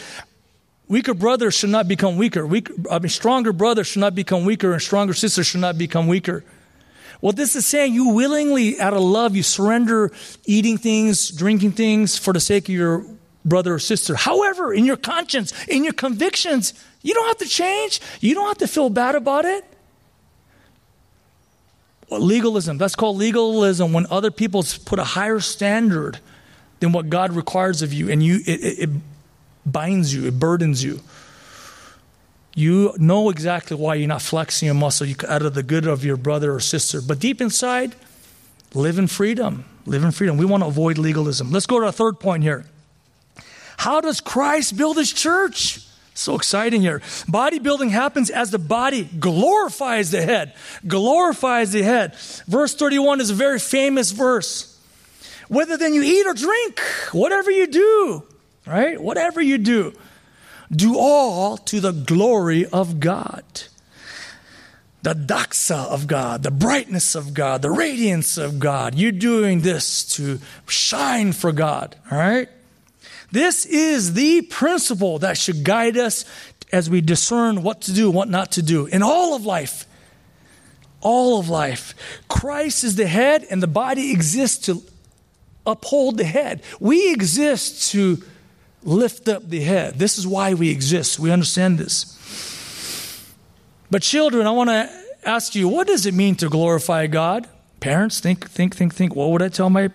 weaker 0.89 1.15
brothers 1.15 1.55
should 1.55 1.71
not 1.71 1.89
become 1.89 2.17
weaker. 2.17 2.47
weaker 2.47 2.73
I 2.91 2.99
mean, 2.99 3.09
stronger 3.09 3.53
brothers 3.53 3.89
should 3.89 4.01
not 4.01 4.15
become 4.15 4.45
weaker, 4.45 4.73
and 4.73 4.81
stronger 4.81 5.13
sisters 5.13 5.47
should 5.47 5.61
not 5.61 5.77
become 5.77 6.07
weaker. 6.07 6.45
Well, 7.21 7.33
this 7.33 7.57
is 7.57 7.67
saying 7.67 7.95
you 7.95 8.11
willingly, 8.11 8.79
out 8.79 8.93
of 8.93 9.01
love, 9.01 9.35
you 9.35 9.43
surrender 9.43 10.13
eating 10.45 10.79
things, 10.79 11.31
drinking 11.31 11.73
things 11.73 12.19
for 12.19 12.33
the 12.33 12.41
sake 12.41 12.69
of 12.69 12.75
your 12.75 13.05
brother 13.45 13.75
or 13.75 13.79
sister. 13.79 14.15
However, 14.15 14.73
in 14.73 14.85
your 14.85 14.97
conscience, 14.97 15.53
in 15.67 15.83
your 15.85 15.93
convictions, 15.93 16.75
you 17.03 17.15
don't 17.15 17.27
have 17.27 17.39
to 17.39 17.47
change. 17.47 18.01
You 18.21 18.35
don't 18.35 18.49
have 18.49 18.59
to 18.59 18.69
feel 18.69 18.91
bad 18.91 19.15
about 19.15 19.45
it. 19.45 19.65
Well, 22.09 22.21
legalism, 22.21 22.79
that's 22.79 22.95
called 22.95 23.17
legalism 23.17 23.93
when 23.93 24.07
other 24.11 24.31
people 24.31 24.65
put 24.85 24.99
a 24.99 25.05
higher 25.05 25.41
standard 25.41 26.21
than 26.81 26.93
what 26.93 27.09
God 27.09 27.33
requires 27.33 27.83
of 27.83 27.93
you, 27.93 28.11
and 28.11 28.23
you 28.23 28.41
it, 28.47 28.61
it, 28.61 28.79
it 28.79 28.91
binds 29.65 30.15
you, 30.15 30.27
it 30.27 30.39
burdens 30.39 30.83
you. 30.83 31.01
You 32.55 32.95
know 32.97 33.29
exactly 33.29 33.77
why 33.77 33.97
you're 33.97 34.09
not 34.09 34.23
flexing 34.23 34.67
your 34.67 34.75
muscle 34.75 35.07
you, 35.07 35.17
out 35.29 35.43
of 35.43 35.55
the 35.55 35.63
good 35.63 35.87
of 35.87 36.05
your 36.05 36.17
brother 36.17 36.55
or 36.55 36.61
sister. 36.61 37.03
But 37.03 37.19
deep 37.19 37.41
inside, 37.41 37.95
live 38.73 38.99
in 38.99 39.09
freedom. 39.09 39.67
Live 39.85 40.03
in 40.03 40.11
freedom. 40.11 40.39
We 40.39 40.47
want 40.47 40.63
to 40.63 40.67
avoid 40.69 40.97
legalism. 40.97 41.53
Let's 41.53 41.67
go 41.67 41.79
to 41.81 41.87
our 41.87 41.93
third 41.93 42.19
point 42.19 42.43
here. 42.43 42.65
How 43.77 44.01
does 44.01 44.21
Christ 44.21 44.77
build 44.77 44.97
his 44.97 45.13
church? 45.13 45.87
So 46.15 46.35
exciting 46.35 46.81
here. 46.81 47.01
Bodybuilding 47.29 47.91
happens 47.91 48.31
as 48.31 48.51
the 48.51 48.59
body 48.59 49.05
glorifies 49.05 50.11
the 50.11 50.23
head. 50.23 50.55
Glorifies 50.87 51.73
the 51.73 51.83
head. 51.83 52.17
Verse 52.47 52.75
31 52.75 53.21
is 53.21 53.29
a 53.29 53.35
very 53.35 53.59
famous 53.59 54.13
verse. 54.13 54.76
Whether 55.49 55.77
then 55.77 55.95
you 55.95 56.03
eat 56.03 56.27
or 56.27 56.35
drink, 56.35 56.81
whatever 57.13 57.51
you 57.51 57.67
do, 57.67 58.25
right? 58.67 59.01
Whatever 59.01 59.41
you 59.41 59.59
do, 59.59 59.93
do 60.71 60.99
all 60.99 61.57
to 61.57 61.81
the 61.81 61.93
glory 61.93 62.67
of 62.67 63.01
God. 63.01 63.45
The 65.03 65.15
doxa 65.15 65.87
of 65.87 66.09
God, 66.09 66.43
the 66.43 66.51
brightness 66.51 67.15
of 67.15 67.33
God, 67.33 67.63
the 67.63 67.71
radiance 67.71 68.39
of 68.39 68.59
God. 68.59 68.97
You're 68.97 69.13
doing 69.13 69.61
this 69.61 70.05
to 70.17 70.41
shine 70.67 71.33
for 71.33 71.53
God, 71.53 71.95
all 72.11 72.19
right? 72.19 72.49
This 73.31 73.67
is 73.67 74.15
the 74.15 74.43
principle 74.43 75.21
that 75.21 75.39
should 75.39 75.63
guide 75.63 75.97
us 75.97 76.25
as 76.73 76.91
we 76.91 77.01
discern 77.01 77.63
what 77.63 77.83
to 77.83 77.93
do, 77.93 78.11
what 78.11 78.29
not 78.29 78.53
to 78.53 78.63
do 78.63 78.87
in 78.87 79.03
all 79.03 79.35
of 79.37 79.47
life. 79.47 79.87
All 81.01 81.39
of 81.39 81.49
life. 81.49 81.95
Christ 82.27 82.83
is 82.83 82.97
the 82.97 83.07
head, 83.07 83.47
and 83.49 83.63
the 83.63 83.69
body 83.69 84.11
exists 84.11 84.67
to 84.67 84.83
uphold 85.67 86.17
the 86.17 86.25
head. 86.25 86.63
We 86.81 87.13
exist 87.13 87.91
to 87.93 88.23
lift 88.83 89.29
up 89.29 89.49
the 89.49 89.61
head. 89.61 89.99
This 89.99 90.17
is 90.17 90.27
why 90.27 90.55
we 90.55 90.71
exist. 90.71 91.19
We 91.19 91.31
understand 91.31 91.79
this. 91.79 92.13
But 93.91 94.03
children, 94.03 94.47
I 94.47 94.51
want 94.53 94.71
to 94.71 94.91
ask 95.25 95.55
you, 95.55 95.69
what 95.69 95.87
does 95.87 96.07
it 96.07 96.15
mean 96.15 96.37
to 96.37 96.49
glorify 96.49 97.07
God? 97.07 97.49
Parents, 97.81 98.21
think, 98.21 98.49
think, 98.49 98.75
think, 98.75 98.95
think. 98.95 99.15
What 99.15 99.31
would 99.31 99.43
I 99.43 99.49
tell 99.49 99.71
my 99.71 99.91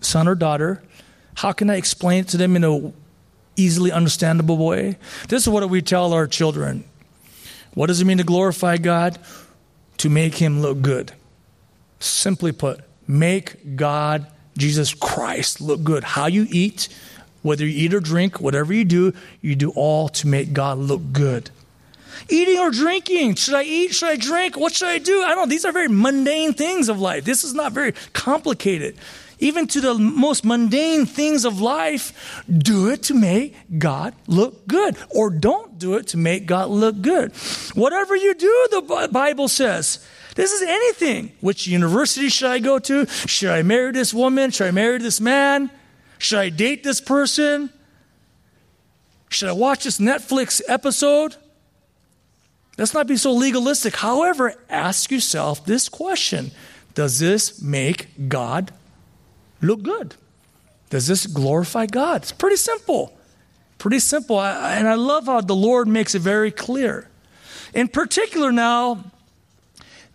son 0.00 0.26
or 0.26 0.34
daughter? 0.34 0.82
How 1.36 1.52
can 1.52 1.70
I 1.70 1.76
explain 1.76 2.20
it 2.20 2.28
to 2.28 2.36
them 2.36 2.56
in 2.56 2.64
a 2.64 2.92
easily 3.56 3.92
understandable 3.92 4.56
way? 4.58 4.98
This 5.28 5.42
is 5.42 5.48
what 5.48 5.68
we 5.68 5.82
tell 5.82 6.12
our 6.12 6.26
children. 6.26 6.84
What 7.74 7.86
does 7.86 8.00
it 8.00 8.04
mean 8.04 8.18
to 8.18 8.24
glorify 8.24 8.78
God? 8.78 9.18
To 9.98 10.08
make 10.08 10.36
him 10.36 10.60
look 10.62 10.80
good. 10.80 11.12
Simply 11.98 12.52
put, 12.52 12.80
make 13.06 13.76
God 13.76 14.26
Jesus 14.60 14.94
Christ 14.94 15.60
look 15.60 15.82
good. 15.82 16.04
How 16.04 16.26
you 16.26 16.46
eat, 16.50 16.88
whether 17.42 17.66
you 17.66 17.86
eat 17.86 17.94
or 17.94 18.00
drink, 18.00 18.40
whatever 18.40 18.72
you 18.72 18.84
do, 18.84 19.12
you 19.40 19.56
do 19.56 19.70
all 19.70 20.08
to 20.10 20.28
make 20.28 20.52
God 20.52 20.78
look 20.78 21.12
good. 21.12 21.50
Eating 22.28 22.58
or 22.58 22.70
drinking, 22.70 23.34
should 23.36 23.54
I 23.54 23.62
eat? 23.64 23.94
Should 23.94 24.10
I 24.10 24.16
drink? 24.16 24.56
What 24.56 24.74
should 24.74 24.88
I 24.88 24.98
do? 24.98 25.22
I 25.22 25.28
don't 25.28 25.38
know. 25.38 25.46
These 25.46 25.64
are 25.64 25.72
very 25.72 25.88
mundane 25.88 26.52
things 26.52 26.88
of 26.88 27.00
life. 27.00 27.24
This 27.24 27.42
is 27.42 27.54
not 27.54 27.72
very 27.72 27.92
complicated. 28.12 28.96
Even 29.38 29.66
to 29.68 29.80
the 29.80 29.94
most 29.94 30.44
mundane 30.44 31.06
things 31.06 31.46
of 31.46 31.62
life, 31.62 32.44
do 32.46 32.90
it 32.90 33.02
to 33.04 33.14
make 33.14 33.56
God 33.78 34.14
look 34.26 34.66
good, 34.66 34.98
or 35.08 35.30
don't 35.30 35.78
do 35.78 35.94
it 35.94 36.08
to 36.08 36.18
make 36.18 36.44
God 36.44 36.68
look 36.68 37.00
good. 37.00 37.32
Whatever 37.72 38.14
you 38.14 38.34
do, 38.34 38.68
the 38.70 39.08
Bible 39.10 39.48
says, 39.48 40.06
this 40.40 40.52
is 40.52 40.62
anything. 40.62 41.32
Which 41.42 41.66
university 41.66 42.30
should 42.30 42.50
I 42.50 42.60
go 42.60 42.78
to? 42.78 43.04
Should 43.06 43.50
I 43.50 43.60
marry 43.60 43.92
this 43.92 44.14
woman? 44.14 44.50
Should 44.50 44.68
I 44.68 44.70
marry 44.70 44.96
this 44.96 45.20
man? 45.20 45.70
Should 46.16 46.38
I 46.38 46.48
date 46.48 46.82
this 46.82 46.98
person? 46.98 47.68
Should 49.28 49.50
I 49.50 49.52
watch 49.52 49.84
this 49.84 49.98
Netflix 49.98 50.62
episode? 50.66 51.36
Let's 52.78 52.94
not 52.94 53.06
be 53.06 53.18
so 53.18 53.32
legalistic. 53.32 53.96
However, 53.96 54.54
ask 54.70 55.10
yourself 55.10 55.66
this 55.66 55.90
question 55.90 56.52
Does 56.94 57.18
this 57.18 57.60
make 57.60 58.08
God 58.30 58.72
look 59.60 59.82
good? 59.82 60.14
Does 60.88 61.06
this 61.06 61.26
glorify 61.26 61.84
God? 61.84 62.22
It's 62.22 62.32
pretty 62.32 62.56
simple. 62.56 63.12
Pretty 63.76 63.98
simple. 63.98 64.38
I, 64.38 64.76
and 64.76 64.88
I 64.88 64.94
love 64.94 65.26
how 65.26 65.42
the 65.42 65.54
Lord 65.54 65.86
makes 65.86 66.14
it 66.14 66.20
very 66.20 66.50
clear. 66.50 67.10
In 67.74 67.88
particular, 67.88 68.50
now, 68.50 69.04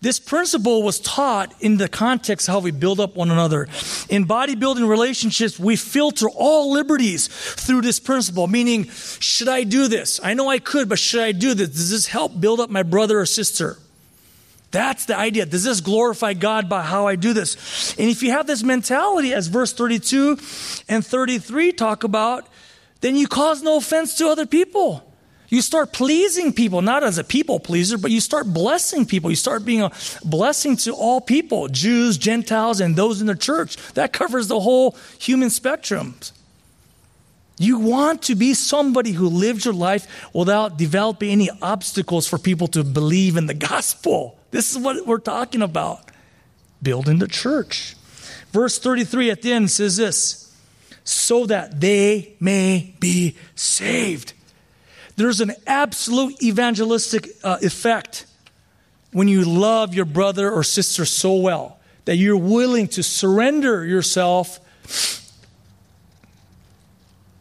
this 0.02 0.20
principle 0.20 0.84
was 0.84 1.00
taught 1.00 1.54
in 1.62 1.78
the 1.78 1.88
context 1.88 2.48
of 2.48 2.54
how 2.54 2.60
we 2.60 2.72
build 2.72 3.00
up 3.00 3.16
one 3.16 3.32
another. 3.32 3.64
In 4.10 4.26
bodybuilding 4.26 4.88
relationships, 4.88 5.60
we 5.60 5.76
filter 5.76 6.30
all 6.30 6.72
liberties 6.72 7.28
through 7.28 7.82
this 7.82 8.00
principle, 8.00 8.48
meaning, 8.48 8.86
should 8.86 9.48
I 9.48 9.64
do 9.64 9.88
this? 9.88 10.20
I 10.24 10.34
know 10.34 10.50
I 10.50 10.60
could, 10.60 10.90
but 10.90 11.00
should 11.00 11.22
I 11.22 11.32
do 11.32 11.54
this? 11.54 11.70
Does 11.70 11.90
this 11.90 12.08
help 12.08 12.40
build 12.40 12.60
up 12.60 12.70
my 12.70 12.84
brother 12.84 13.20
or 13.20 13.26
sister? 13.26 13.78
That's 14.72 15.06
the 15.06 15.18
idea. 15.18 15.46
Does 15.46 15.64
this 15.64 15.80
glorify 15.80 16.34
God 16.34 16.68
by 16.68 16.82
how 16.82 17.08
I 17.08 17.16
do 17.16 17.32
this? 17.34 17.98
And 17.98 18.10
if 18.10 18.22
you 18.22 18.32
have 18.32 18.46
this 18.46 18.62
mentality, 18.62 19.34
as 19.34 19.48
verse 19.48 19.72
32 19.72 20.38
and 20.90 21.06
33 21.06 21.72
talk 21.72 22.04
about, 22.04 22.48
then 23.00 23.16
you 23.16 23.28
cause 23.28 23.64
no 23.64 23.78
offense 23.78 24.16
to 24.16 24.28
other 24.28 24.46
people. 24.46 25.10
You 25.50 25.62
start 25.62 25.94
pleasing 25.94 26.54
people, 26.54 26.82
not 26.82 27.04
as 27.04 27.18
a 27.18 27.24
people 27.24 27.60
pleaser, 27.60 27.98
but 27.98 28.12
you 28.12 28.20
start 28.20 28.52
blessing 28.52 29.06
people. 29.06 29.30
You 29.30 29.36
start 29.36 29.64
being 29.64 29.82
a 29.82 29.92
blessing 30.24 30.76
to 30.78 30.94
all 30.94 31.22
people 31.22 31.68
Jews, 31.68 32.18
Gentiles, 32.18 32.82
and 32.82 32.96
those 32.96 33.22
in 33.22 33.28
the 33.28 33.36
church. 33.36 33.78
That 33.94 34.14
covers 34.14 34.48
the 34.48 34.60
whole 34.60 34.98
human 35.20 35.50
spectrum. 35.50 36.16
You 37.58 37.80
want 37.80 38.24
to 38.24 38.36
be 38.36 38.54
somebody 38.54 39.12
who 39.12 39.30
lives 39.30 39.66
your 39.66 39.74
life 39.74 40.08
without 40.34 40.78
developing 40.78 41.30
any 41.30 41.50
obstacles 41.62 42.28
for 42.28 42.38
people 42.38 42.68
to 42.70 42.84
believe 42.84 43.38
in 43.38 43.46
the 43.46 43.54
gospel. 43.54 44.38
This 44.52 44.72
is 44.72 44.78
what 44.78 45.06
we're 45.08 45.20
talking 45.20 45.62
about 45.62 46.12
building 46.82 47.20
the 47.20 47.28
church. 47.28 47.96
Verse 48.52 48.78
33 48.78 49.32
at 49.32 49.42
the 49.42 49.54
end 49.54 49.72
says 49.72 49.98
this 49.98 50.42
so 51.06 51.46
that 51.46 51.80
they 51.80 52.36
may 52.40 52.96
be 53.00 53.38
saved. 53.56 54.34
There's 55.16 55.42
an 55.42 55.54
absolute 55.66 56.42
evangelistic 56.44 57.30
uh, 57.44 57.58
effect 57.62 58.26
when 59.14 59.28
you 59.28 59.46
love 59.46 59.94
your 59.94 60.06
brother 60.06 60.52
or 60.52 60.62
sister 60.64 61.06
so 61.06 61.36
well 61.36 61.80
that 62.04 62.18
you're 62.18 62.38
willing 62.38 62.88
to 62.90 63.02
surrender 63.02 63.86
yourself 63.86 64.60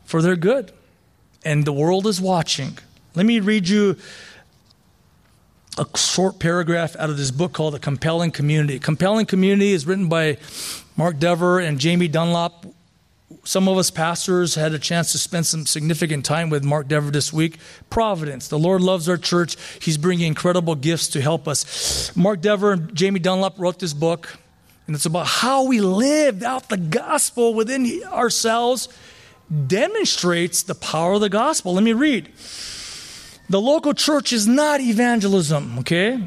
for 0.04 0.22
their 0.22 0.36
good. 0.36 0.72
And 1.44 1.64
the 1.64 1.72
world 1.72 2.06
is 2.06 2.20
watching. 2.20 2.78
Let 3.14 3.26
me 3.26 3.40
read 3.40 3.68
you 3.68 3.96
a 5.76 5.86
short 5.98 6.38
paragraph 6.38 6.94
out 6.96 7.10
of 7.10 7.16
this 7.16 7.30
book 7.30 7.52
called 7.52 7.74
A 7.74 7.78
Compelling 7.78 8.30
Community. 8.30 8.78
Compelling 8.78 9.26
Community 9.26 9.72
is 9.72 9.86
written 9.86 10.08
by 10.08 10.38
Mark 10.96 11.18
Dever 11.18 11.58
and 11.58 11.78
Jamie 11.78 12.08
Dunlop. 12.08 12.66
Some 13.44 13.68
of 13.68 13.78
us 13.78 13.90
pastors 13.90 14.54
had 14.54 14.74
a 14.74 14.78
chance 14.78 15.12
to 15.12 15.18
spend 15.18 15.46
some 15.46 15.66
significant 15.66 16.24
time 16.24 16.50
with 16.50 16.62
Mark 16.62 16.88
Dever 16.88 17.10
this 17.10 17.32
week. 17.32 17.58
Providence. 17.90 18.48
The 18.48 18.58
Lord 18.58 18.80
loves 18.80 19.08
our 19.08 19.16
church. 19.16 19.56
He's 19.80 19.96
bringing 19.96 20.26
incredible 20.26 20.74
gifts 20.74 21.08
to 21.08 21.20
help 21.20 21.48
us. 21.48 22.14
Mark 22.16 22.40
Dever 22.40 22.72
and 22.72 22.94
Jamie 22.94 23.20
Dunlop 23.20 23.58
wrote 23.58 23.78
this 23.78 23.94
book, 23.94 24.38
and 24.86 24.94
it's 24.94 25.06
about 25.06 25.26
how 25.26 25.64
we 25.64 25.80
lived 25.80 26.42
out 26.42 26.68
the 26.68 26.76
gospel 26.76 27.54
within 27.54 28.02
ourselves 28.04 28.88
demonstrates 29.66 30.62
the 30.62 30.74
power 30.74 31.14
of 31.14 31.20
the 31.20 31.28
gospel. 31.28 31.74
Let 31.74 31.84
me 31.84 31.92
read. 31.92 32.30
The 33.48 33.60
local 33.60 33.94
church 33.94 34.32
is 34.32 34.46
not 34.46 34.80
evangelism, 34.80 35.78
okay? 35.80 36.22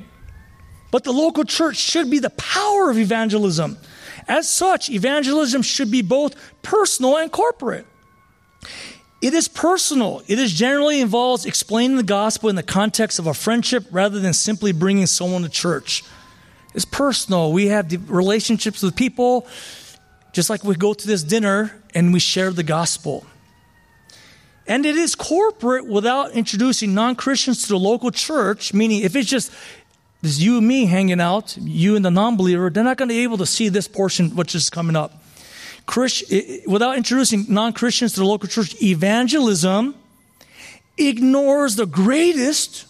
But 0.92 1.04
the 1.04 1.12
local 1.12 1.44
church 1.44 1.78
should 1.78 2.10
be 2.10 2.20
the 2.20 2.30
power 2.32 2.90
of 2.90 2.98
evangelism. 2.98 3.78
As 4.28 4.50
such, 4.50 4.90
evangelism 4.90 5.62
should 5.62 5.90
be 5.90 6.02
both 6.02 6.36
personal 6.62 7.18
and 7.18 7.32
corporate. 7.32 7.86
It 9.22 9.34
is 9.34 9.48
personal. 9.48 10.22
It 10.28 10.38
is 10.38 10.54
generally 10.54 11.02
involves 11.02 11.46
explaining 11.46 11.98
the 11.98 12.04
gospel 12.04 12.50
in 12.50 12.56
the 12.56 12.64
context 12.64 13.18
of 13.18 13.26
a 13.26 13.34
friendship 13.34 13.86
rather 13.90 14.20
than 14.20 14.34
simply 14.34 14.72
bringing 14.72 15.08
someone 15.08 15.42
to 15.44 15.50
church. 15.50 16.04
It's 16.76 16.86
personal. 16.86 17.52
We 17.52 17.68
have 17.68 18.10
relationships 18.10 18.84
with 18.84 18.96
people, 18.96 19.48
just 20.34 20.50
like 20.50 20.64
we 20.64 20.76
go 20.76 20.94
to 20.94 21.08
this 21.08 21.24
dinner 21.24 21.82
and 21.96 22.14
we 22.14 22.20
share 22.20 22.52
the 22.52 22.64
gospel. 22.64 23.26
And 24.68 24.86
it 24.86 24.98
is 24.98 25.16
corporate 25.16 25.88
without 25.88 26.34
introducing 26.34 26.94
non 26.94 27.16
Christians 27.16 27.64
to 27.64 27.70
the 27.70 27.80
local 27.80 28.12
church, 28.12 28.74
meaning 28.74 29.02
if 29.02 29.16
it's 29.16 29.30
just 29.30 29.52
this 30.22 30.40
you 30.40 30.58
and 30.58 30.68
me 30.68 30.86
hanging 30.86 31.22
out, 31.22 31.56
you 31.58 31.96
and 31.96 32.04
the 32.04 32.12
non 32.12 32.38
believer, 32.38 32.70
they're 32.70 32.84
not 32.84 32.98
going 32.98 33.10
to 33.10 33.14
be 33.14 33.24
able 33.24 33.38
to 33.38 33.46
see 33.46 33.70
this 33.70 33.88
portion 33.88 34.36
which 34.36 34.56
is 34.56 34.70
coming 34.70 34.96
up. 34.96 35.24
Christ, 35.86 36.34
without 36.68 36.98
introducing 36.98 37.46
non 37.48 37.74
Christians 37.74 38.14
to 38.14 38.22
the 38.22 38.26
local 38.26 38.50
church, 38.50 38.82
evangelism 38.82 39.96
ignores 40.98 41.76
the 41.76 41.86
greatest, 41.86 42.88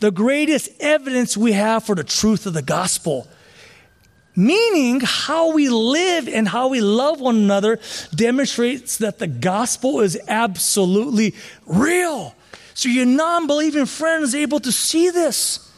the 0.00 0.10
greatest 0.10 0.68
evidence 0.80 1.36
we 1.36 1.52
have 1.52 1.84
for 1.84 1.94
the 1.94 2.04
truth 2.04 2.46
of 2.46 2.52
the 2.52 2.62
gospel. 2.62 3.26
Meaning, 4.36 5.00
how 5.02 5.52
we 5.52 5.68
live 5.68 6.28
and 6.28 6.48
how 6.48 6.68
we 6.68 6.80
love 6.80 7.20
one 7.20 7.36
another 7.36 7.78
demonstrates 8.14 8.98
that 8.98 9.18
the 9.18 9.28
gospel 9.28 10.00
is 10.00 10.18
absolutely 10.26 11.34
real. 11.66 12.34
So 12.74 12.88
your 12.88 13.06
non-believing 13.06 13.86
friend 13.86 14.24
is 14.24 14.34
able 14.34 14.58
to 14.60 14.72
see 14.72 15.10
this 15.10 15.72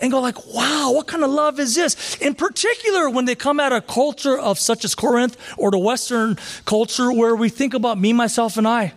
and 0.00 0.10
go 0.10 0.20
like, 0.20 0.46
wow, 0.46 0.92
what 0.92 1.06
kind 1.06 1.24
of 1.24 1.30
love 1.30 1.60
is 1.60 1.74
this? 1.74 2.16
In 2.16 2.34
particular, 2.34 3.10
when 3.10 3.24
they 3.24 3.34
come 3.34 3.60
out 3.60 3.72
of 3.72 3.86
culture 3.86 4.38
of 4.38 4.58
such 4.58 4.84
as 4.84 4.94
Corinth 4.94 5.36
or 5.58 5.70
the 5.70 5.78
Western 5.78 6.38
culture 6.64 7.12
where 7.12 7.36
we 7.36 7.48
think 7.48 7.74
about 7.74 7.98
me, 7.98 8.12
myself, 8.12 8.56
and 8.56 8.66
I. 8.66 8.92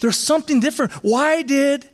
There's 0.00 0.18
something 0.18 0.60
different. 0.60 0.92
Why 1.02 1.42
did 1.42 1.88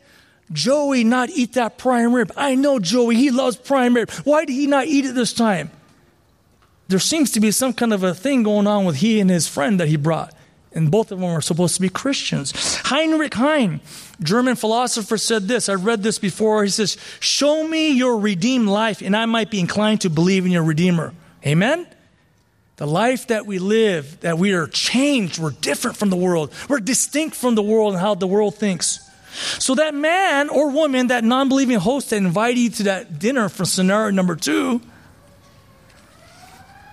Joey 0.53 1.05
not 1.05 1.31
eat 1.31 1.55
that 1.55 1.79
prime 1.79 2.15
rib? 2.15 2.31
I 2.37 2.55
know 2.55 2.79
Joey, 2.79 3.17
he 3.17 3.31
loves 3.31 3.57
prime 3.57 3.95
rib. 3.95 4.11
Why 4.25 4.45
did 4.45 4.53
he 4.53 4.67
not 4.67 4.87
eat 4.87 5.05
it 5.05 5.15
this 5.15 5.33
time? 5.33 5.71
there 6.89 6.99
seems 6.99 7.31
to 7.33 7.41
be 7.41 7.51
some 7.51 7.73
kind 7.73 7.93
of 7.93 8.03
a 8.03 8.15
thing 8.15 8.43
going 8.43 8.67
on 8.67 8.85
with 8.85 8.97
he 8.97 9.21
and 9.21 9.31
his 9.31 9.49
friend 9.49 9.81
that 9.81 9.89
he 9.89 9.97
brought. 9.97 10.35
And 10.75 10.91
both 10.91 11.13
of 11.13 11.21
them 11.21 11.29
are 11.29 11.41
supposed 11.41 11.77
to 11.77 11.81
be 11.81 11.89
Christians. 11.89 12.53
Heinrich 12.85 13.35
Heine, 13.35 13.81
German 14.21 14.57
philosopher, 14.57 15.17
said 15.17 15.47
this. 15.47 15.69
I 15.69 15.75
read 15.75 16.03
this 16.03 16.19
before. 16.19 16.65
He 16.65 16.71
says, 16.71 16.99
Show 17.21 17.67
me 17.67 17.93
your 17.93 18.19
redeemed 18.19 18.69
life, 18.69 19.01
and 19.01 19.17
I 19.17 19.27
might 19.27 19.51
be 19.51 19.61
inclined 19.61 20.01
to 20.01 20.11
believe 20.11 20.45
in 20.45 20.51
your 20.51 20.65
Redeemer. 20.65 21.15
Amen? 21.47 21.87
The 22.77 22.87
life 22.89 23.29
that 23.29 23.47
we 23.47 23.61
live, 23.61 24.19
that 24.21 24.37
we 24.37 24.53
are 24.53 24.67
changed, 24.67 25.39
we're 25.39 25.53
different 25.53 25.97
from 25.97 26.11
the 26.11 26.17
world. 26.17 26.53
We're 26.69 26.81
distinct 26.81 27.37
from 27.37 27.55
the 27.55 27.63
world 27.63 27.93
and 27.93 28.01
how 28.01 28.17
the 28.17 28.27
world 28.27 28.57
thinks. 28.57 29.09
So 29.61 29.77
that 29.77 29.95
man 29.95 30.49
or 30.49 30.71
woman, 30.71 31.09
that 31.09 31.23
non 31.23 31.49
believing 31.49 31.79
host 31.79 32.11
that 32.11 32.17
invited 32.17 32.59
you 32.59 32.71
to 32.71 32.83
that 32.85 33.21
dinner 33.21 33.49
from 33.49 33.67
scenario 33.67 34.11
number 34.11 34.35
two, 34.35 34.81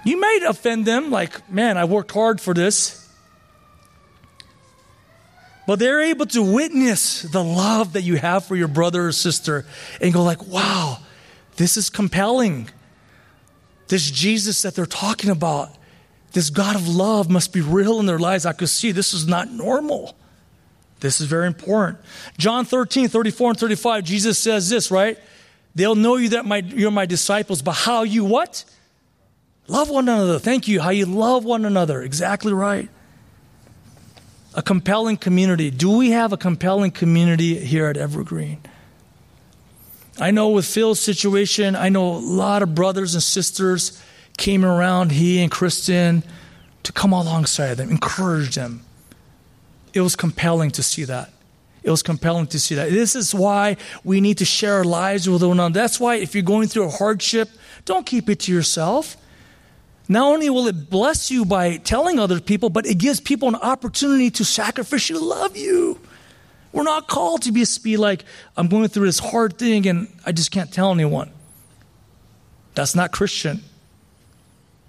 you 0.03 0.19
might 0.19 0.41
offend 0.47 0.85
them, 0.85 1.09
like, 1.11 1.49
man, 1.51 1.77
I 1.77 1.85
worked 1.85 2.11
hard 2.11 2.39
for 2.39 2.53
this. 2.53 3.00
But 5.71 5.79
they're 5.79 6.01
able 6.01 6.25
to 6.25 6.43
witness 6.43 7.21
the 7.21 7.41
love 7.41 7.93
that 7.93 8.01
you 8.01 8.17
have 8.17 8.43
for 8.43 8.57
your 8.57 8.67
brother 8.67 9.07
or 9.07 9.13
sister 9.13 9.65
and 10.01 10.13
go 10.13 10.21
like, 10.21 10.45
wow, 10.47 10.97
this 11.55 11.77
is 11.77 11.89
compelling. 11.89 12.69
This 13.87 14.11
Jesus 14.11 14.63
that 14.63 14.75
they're 14.75 14.85
talking 14.85 15.29
about, 15.29 15.69
this 16.33 16.49
God 16.49 16.75
of 16.75 16.89
love 16.89 17.29
must 17.29 17.53
be 17.53 17.61
real 17.61 18.01
in 18.01 18.05
their 18.05 18.19
lives. 18.19 18.45
I 18.45 18.51
could 18.51 18.67
see 18.67 18.91
this 18.91 19.13
is 19.13 19.29
not 19.29 19.49
normal. 19.49 20.17
This 20.99 21.21
is 21.21 21.27
very 21.27 21.47
important. 21.47 21.99
John 22.37 22.65
13, 22.65 23.07
34 23.07 23.51
and 23.51 23.57
35, 23.57 24.03
Jesus 24.03 24.37
says 24.37 24.69
this, 24.69 24.91
right? 24.91 25.17
They'll 25.73 25.95
know 25.95 26.17
you 26.17 26.27
that 26.31 26.45
my, 26.45 26.57
you're 26.57 26.91
my 26.91 27.05
disciples, 27.05 27.61
but 27.61 27.75
how 27.75 28.03
you 28.03 28.25
what? 28.25 28.65
Love 29.69 29.89
one 29.89 30.09
another. 30.09 30.37
Thank 30.37 30.67
you. 30.67 30.81
How 30.81 30.89
you 30.89 31.05
love 31.05 31.45
one 31.45 31.63
another. 31.63 32.01
Exactly 32.01 32.51
right. 32.51 32.89
A 34.53 34.61
compelling 34.61 35.17
community. 35.17 35.71
Do 35.71 35.97
we 35.97 36.11
have 36.11 36.33
a 36.33 36.37
compelling 36.37 36.91
community 36.91 37.57
here 37.57 37.87
at 37.87 37.97
Evergreen? 37.97 38.59
I 40.19 40.31
know 40.31 40.49
with 40.49 40.65
Phil's 40.65 40.99
situation, 40.99 41.75
I 41.75 41.89
know 41.89 42.15
a 42.15 42.19
lot 42.19 42.61
of 42.61 42.75
brothers 42.75 43.13
and 43.13 43.23
sisters 43.23 44.01
came 44.37 44.65
around, 44.65 45.11
he 45.11 45.41
and 45.41 45.49
Kristen, 45.49 46.23
to 46.83 46.91
come 46.91 47.13
alongside 47.13 47.75
them, 47.75 47.89
encourage 47.89 48.55
them. 48.55 48.81
It 49.93 50.01
was 50.01 50.15
compelling 50.15 50.71
to 50.71 50.83
see 50.83 51.05
that. 51.05 51.31
It 51.83 51.89
was 51.89 52.03
compelling 52.03 52.47
to 52.47 52.59
see 52.59 52.75
that. 52.75 52.91
This 52.91 53.15
is 53.15 53.33
why 53.33 53.77
we 54.03 54.21
need 54.21 54.37
to 54.37 54.45
share 54.45 54.75
our 54.75 54.83
lives 54.83 55.27
with 55.27 55.41
one 55.41 55.53
another. 55.53 55.73
That's 55.73 55.99
why 55.99 56.15
if 56.15 56.35
you're 56.35 56.43
going 56.43 56.67
through 56.67 56.85
a 56.85 56.89
hardship, 56.89 57.49
don't 57.85 58.05
keep 58.05 58.29
it 58.29 58.41
to 58.41 58.51
yourself. 58.51 59.17
Not 60.11 60.23
only 60.23 60.49
will 60.49 60.67
it 60.67 60.89
bless 60.89 61.31
you 61.31 61.45
by 61.45 61.77
telling 61.77 62.19
other 62.19 62.41
people, 62.41 62.69
but 62.69 62.85
it 62.85 62.97
gives 62.97 63.21
people 63.21 63.47
an 63.47 63.55
opportunity 63.55 64.29
to 64.31 64.43
sacrificially 64.43 65.21
love 65.21 65.55
you. 65.55 66.01
We're 66.73 66.83
not 66.83 67.07
called 67.07 67.43
to 67.43 67.53
be, 67.53 67.63
be 67.81 67.95
like, 67.95 68.25
I'm 68.57 68.67
going 68.67 68.89
through 68.89 69.05
this 69.05 69.19
hard 69.19 69.57
thing 69.57 69.87
and 69.87 70.13
I 70.25 70.33
just 70.33 70.51
can't 70.51 70.69
tell 70.69 70.91
anyone. 70.91 71.31
That's 72.75 72.93
not 72.93 73.13
Christian. 73.13 73.63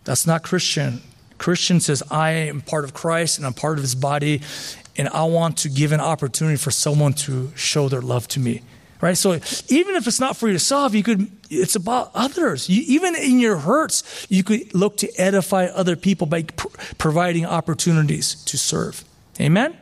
That's 0.03 0.27
not 0.27 0.43
Christian. 0.43 1.03
Christian 1.39 1.79
says, 1.79 2.03
I 2.11 2.31
am 2.31 2.61
part 2.61 2.83
of 2.83 2.93
Christ 2.93 3.39
and 3.39 3.47
I'm 3.47 3.55
part 3.55 3.79
of 3.79 3.83
his 3.83 3.95
body, 3.95 4.41
and 4.97 5.09
I 5.11 5.23
want 5.23 5.57
to 5.59 5.69
give 5.69 5.93
an 5.93 6.01
opportunity 6.01 6.57
for 6.57 6.73
someone 6.73 7.13
to 7.13 7.53
show 7.55 7.89
their 7.89 8.03
love 8.03 8.27
to 8.29 8.41
me 8.41 8.63
right? 9.03 9.19
So 9.19 9.33
even 9.69 9.97
if 9.97 10.07
it's 10.07 10.21
not 10.21 10.39
for 10.39 10.49
yourself, 10.49 10.95
you 10.95 11.03
could, 11.03 11.31
it's 11.51 11.77
about 11.77 12.13
others. 12.15 12.71
You, 12.71 12.83
even 12.87 13.15
in 13.15 13.39
your 13.39 13.59
hurts, 13.59 14.27
you 14.31 14.43
could 14.43 14.75
look 14.75 14.97
to 14.99 15.13
edify 15.21 15.67
other 15.67 15.97
people 15.97 16.27
by 16.27 16.45
pr- 16.45 16.69
providing 16.97 17.45
opportunities 17.45 18.37
to 18.45 18.57
serve. 18.57 19.05
Amen? 19.39 19.77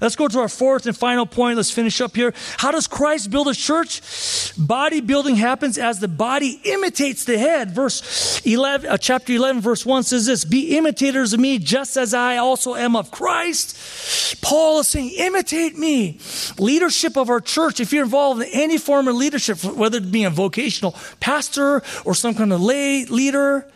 Let's 0.00 0.16
go 0.16 0.28
to 0.28 0.40
our 0.40 0.48
fourth 0.48 0.86
and 0.86 0.96
final 0.96 1.26
point. 1.26 1.56
Let's 1.56 1.70
finish 1.70 2.00
up 2.00 2.16
here. 2.16 2.34
How 2.58 2.70
does 2.70 2.86
Christ 2.86 3.30
build 3.30 3.48
a 3.48 3.54
church? 3.54 4.00
Body 4.56 5.00
building 5.00 5.36
happens 5.36 5.78
as 5.78 6.00
the 6.00 6.08
body 6.08 6.60
imitates 6.64 7.24
the 7.24 7.38
head. 7.38 7.70
Verse 7.70 8.40
11, 8.44 8.90
uh, 8.90 8.96
chapter 8.98 9.32
11, 9.32 9.60
verse 9.60 9.84
1 9.84 10.02
says 10.04 10.26
this 10.26 10.44
Be 10.44 10.76
imitators 10.76 11.32
of 11.32 11.40
me, 11.40 11.58
just 11.58 11.96
as 11.96 12.14
I 12.14 12.36
also 12.36 12.74
am 12.74 12.96
of 12.96 13.10
Christ. 13.10 14.42
Paul 14.42 14.80
is 14.80 14.88
saying, 14.88 15.12
Imitate 15.16 15.78
me. 15.78 16.18
Leadership 16.58 17.16
of 17.16 17.30
our 17.30 17.40
church, 17.40 17.80
if 17.80 17.92
you're 17.92 18.04
involved 18.04 18.42
in 18.42 18.48
any 18.52 18.78
form 18.78 19.08
of 19.08 19.16
leadership, 19.16 19.62
whether 19.64 19.98
it 19.98 20.10
be 20.10 20.24
a 20.24 20.30
vocational 20.30 20.96
pastor 21.20 21.82
or 22.04 22.14
some 22.14 22.34
kind 22.34 22.52
of 22.52 22.60
lay 22.60 23.04
leader, 23.04 23.66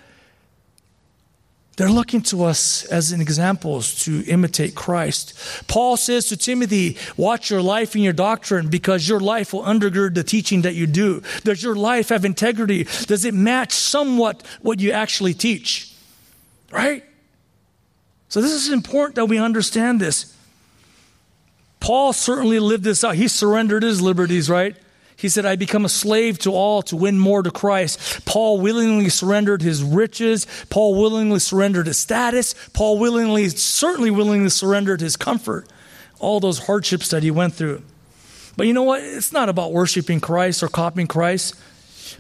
they're 1.77 1.91
looking 1.91 2.23
to 2.23 2.45
us 2.45 2.87
as 2.87 3.13
examples 3.13 4.05
to 4.05 4.25
imitate 4.25 4.75
Christ. 4.75 5.35
Paul 5.69 5.99
says 5.99 6.27
to 6.31 6.37
Timothy, 6.37 6.97
watch 7.19 7.51
your 7.51 7.61
life 7.61 7.95
and 7.95 8.03
your 8.03 8.15
doctrine 8.15 8.69
because 8.69 9.07
your 9.07 9.21
life 9.21 9.53
will 9.53 9.63
undergird 9.63 10.15
the 10.15 10.25
teaching 10.25 10.63
that 10.63 10.75
you 10.75 10.87
do. 10.87 11.23
Does 11.45 11.63
your 11.63 11.77
life 11.77 12.09
have 12.09 12.25
integrity? 12.25 12.85
Does 13.07 13.27
it 13.27 13.35
match 13.35 13.73
somewhat 13.73 14.43
what 14.63 14.81
you 14.81 14.93
actually 14.93 15.35
teach? 15.35 15.93
Right? 16.71 17.05
So 18.29 18.41
this 18.41 18.53
is 18.53 18.73
important 18.73 19.17
that 19.17 19.27
we 19.27 19.39
understand 19.39 20.01
this. 20.01 20.35
Paul 21.79 22.15
certainly 22.15 22.59
lived 22.59 22.85
this 22.85 23.05
out. 23.05 23.17
He 23.17 23.29
surrendered 23.29 23.83
his 23.83 24.01
liberties, 24.01 24.49
right? 24.49 24.77
He 25.17 25.31
said, 25.31 25.47
I 25.47 25.57
become 25.57 25.85
a 25.85 25.89
slave 25.89 26.39
to 26.41 26.53
all 26.53 26.83
to 26.83 26.97
win 26.97 27.19
more 27.19 27.43
to 27.43 27.51
Christ. 27.51 28.25
Paul 28.27 28.61
willingly 28.61 29.09
surrendered 29.09 29.63
his 29.63 29.83
riches. 29.83 30.47
Paul 30.69 31.01
willingly 31.01 31.39
surrendered 31.39 31.87
his 31.87 31.97
status. 31.97 32.55
Paul 32.75 32.99
willingly, 32.99 33.49
certainly 33.49 34.11
willingly 34.11 34.51
surrendered 34.51 35.01
his 35.01 35.17
comfort. 35.17 35.67
All 36.19 36.39
those 36.39 36.67
hardships 36.67 37.09
that 37.11 37.23
he 37.23 37.31
went 37.31 37.55
through. 37.55 37.83
But 38.57 38.67
you 38.67 38.75
know 38.75 38.83
what? 38.83 39.03
It's 39.03 39.33
not 39.33 39.49
about 39.49 39.73
worshiping 39.73 40.21
Christ 40.21 40.63
or 40.63 40.69
copying 40.69 41.07
Christ. 41.07 41.55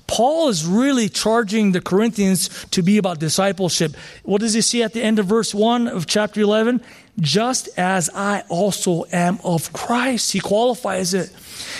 Paul 0.07 0.49
is 0.49 0.64
really 0.64 1.09
charging 1.09 1.72
the 1.72 1.81
Corinthians 1.81 2.64
to 2.70 2.83
be 2.83 2.99
about 2.99 3.18
discipleship. 3.18 3.94
What 4.22 4.40
does 4.40 4.55
he 4.55 4.61
see 4.61 4.83
at 4.83 4.92
the 4.92 5.03
end 5.03 5.18
of 5.18 5.27
verse 5.27 5.55
1 5.55 5.88
of 5.88 6.07
chapter 6.07 6.40
11? 6.40 6.81
Just 7.18 7.68
as 7.79 8.11
I 8.14 8.42
also 8.49 9.05
am 9.12 9.38
of 9.42 9.72
Christ. 9.72 10.33
He 10.33 10.40
qualifies 10.40 11.14
it. 11.14 11.33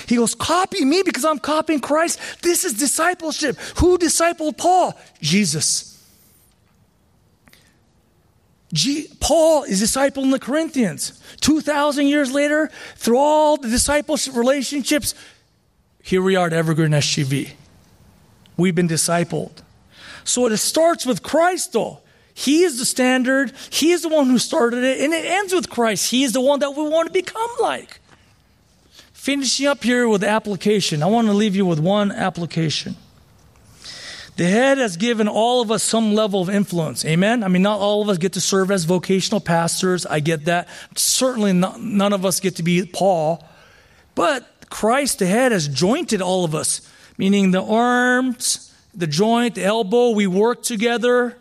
He 0.07 0.17
goes, 0.17 0.35
Copy 0.35 0.85
me 0.85 1.03
because 1.05 1.25
I'm 1.25 1.39
copying 1.39 1.81
Christ. 1.81 2.19
This 2.43 2.65
is 2.65 2.75
discipleship. 2.75 3.57
Who 3.79 3.99
discipled 3.99 4.57
Paul? 4.57 4.99
Jesus. 5.21 5.93
G- 8.73 9.09
Paul 9.21 9.65
is 9.65 9.83
discipling 9.83 10.31
the 10.31 10.39
Corinthians. 10.39 11.23
2,000 11.41 12.07
years 12.07 12.33
later, 12.33 12.71
through 12.97 13.19
all 13.19 13.57
the 13.57 13.69
discipleship 13.69 14.35
relationships, 14.35 15.15
here 16.03 16.23
we 16.23 16.37
are 16.37 16.47
at 16.47 16.53
Evergreen 16.53 16.91
SGV. 16.91 17.53
We've 18.57 18.75
been 18.75 18.89
discipled. 18.89 19.63
So 20.25 20.47
it 20.47 20.57
starts 20.57 21.07
with 21.07 21.23
Christ, 21.23 21.73
though. 21.73 22.01
He 22.35 22.63
is 22.63 22.79
the 22.79 22.85
standard. 22.85 23.53
He 23.71 23.93
is 23.93 24.03
the 24.03 24.09
one 24.09 24.27
who 24.27 24.39
started 24.39 24.85
it. 24.85 25.01
And 25.01 25.15
it 25.15 25.25
ends 25.25 25.55
with 25.55 25.71
Christ. 25.71 26.11
He 26.11 26.25
is 26.25 26.33
the 26.33 26.41
one 26.41 26.61
that 26.61 26.71
we 26.71 26.89
want 26.89 27.07
to 27.07 27.13
become 27.13 27.51
like. 27.61 28.01
Finishing 29.13 29.67
up 29.67 29.83
here 29.83 30.07
with 30.07 30.23
application, 30.23 31.03
I 31.03 31.07
want 31.07 31.27
to 31.29 31.33
leave 31.33 31.57
you 31.57 31.67
with 31.67 31.81
one 31.81 32.13
application. 32.13 32.97
The 34.37 34.45
head 34.45 34.77
has 34.77 34.99
given 34.99 35.29
all 35.29 35.63
of 35.63 35.71
us 35.71 35.83
some 35.83 36.15
level 36.15 36.43
of 36.43 36.51
influence. 36.51 37.07
Amen? 37.07 37.43
I 37.43 37.49
mean, 37.49 37.63
not 37.63 37.81
all 37.81 38.03
of 38.03 38.09
us 38.11 38.19
get 38.19 38.35
to 38.35 38.41
serve 38.41 38.71
as 38.71 38.85
vocational 38.85 39.41
pastors. 39.41 40.05
I 40.05 40.21
get 40.21 40.45
that. 40.45 40.69
Certainly, 40.95 41.55
not, 41.55 41.81
none 41.81 42.13
of 42.13 42.27
us 42.27 42.39
get 42.39 42.57
to 42.57 42.63
be 42.63 42.85
Paul. 42.85 43.43
But 44.15 44.47
Christ, 44.69 45.21
the 45.21 45.27
head, 45.27 45.53
has 45.53 45.69
jointed 45.69 46.21
all 46.21 46.45
of 46.45 46.55
us, 46.55 46.87
meaning 47.19 47.51
the 47.51 47.63
arms, 47.63 48.75
the 48.95 49.07
joint, 49.07 49.55
the 49.55 49.65
elbow, 49.65 50.11
we 50.11 50.27
work 50.27 50.63
together, 50.63 51.37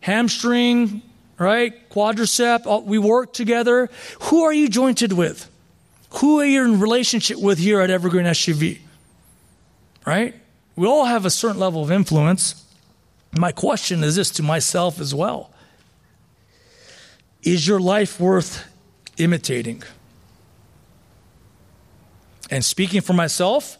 hamstring, 0.00 1.02
right? 1.38 1.88
Quadricep, 1.90 2.84
we 2.84 2.98
work 2.98 3.32
together. 3.32 3.90
Who 4.22 4.42
are 4.42 4.52
you 4.52 4.68
jointed 4.68 5.12
with? 5.12 5.50
Who 6.20 6.40
are 6.40 6.44
you 6.44 6.64
in 6.64 6.80
relationship 6.80 7.38
with 7.38 7.58
here 7.58 7.80
at 7.80 7.90
Evergreen 7.90 8.26
SGV? 8.26 8.78
Right? 10.06 10.34
We 10.76 10.86
all 10.86 11.04
have 11.06 11.24
a 11.24 11.30
certain 11.30 11.58
level 11.58 11.82
of 11.82 11.90
influence. 11.90 12.64
My 13.36 13.52
question 13.52 14.04
is 14.04 14.16
this 14.16 14.30
to 14.32 14.42
myself 14.42 15.00
as 15.00 15.14
well 15.14 15.50
Is 17.42 17.66
your 17.66 17.80
life 17.80 18.20
worth 18.20 18.64
imitating? 19.16 19.82
And 22.50 22.64
speaking 22.64 23.00
for 23.00 23.14
myself 23.14 23.78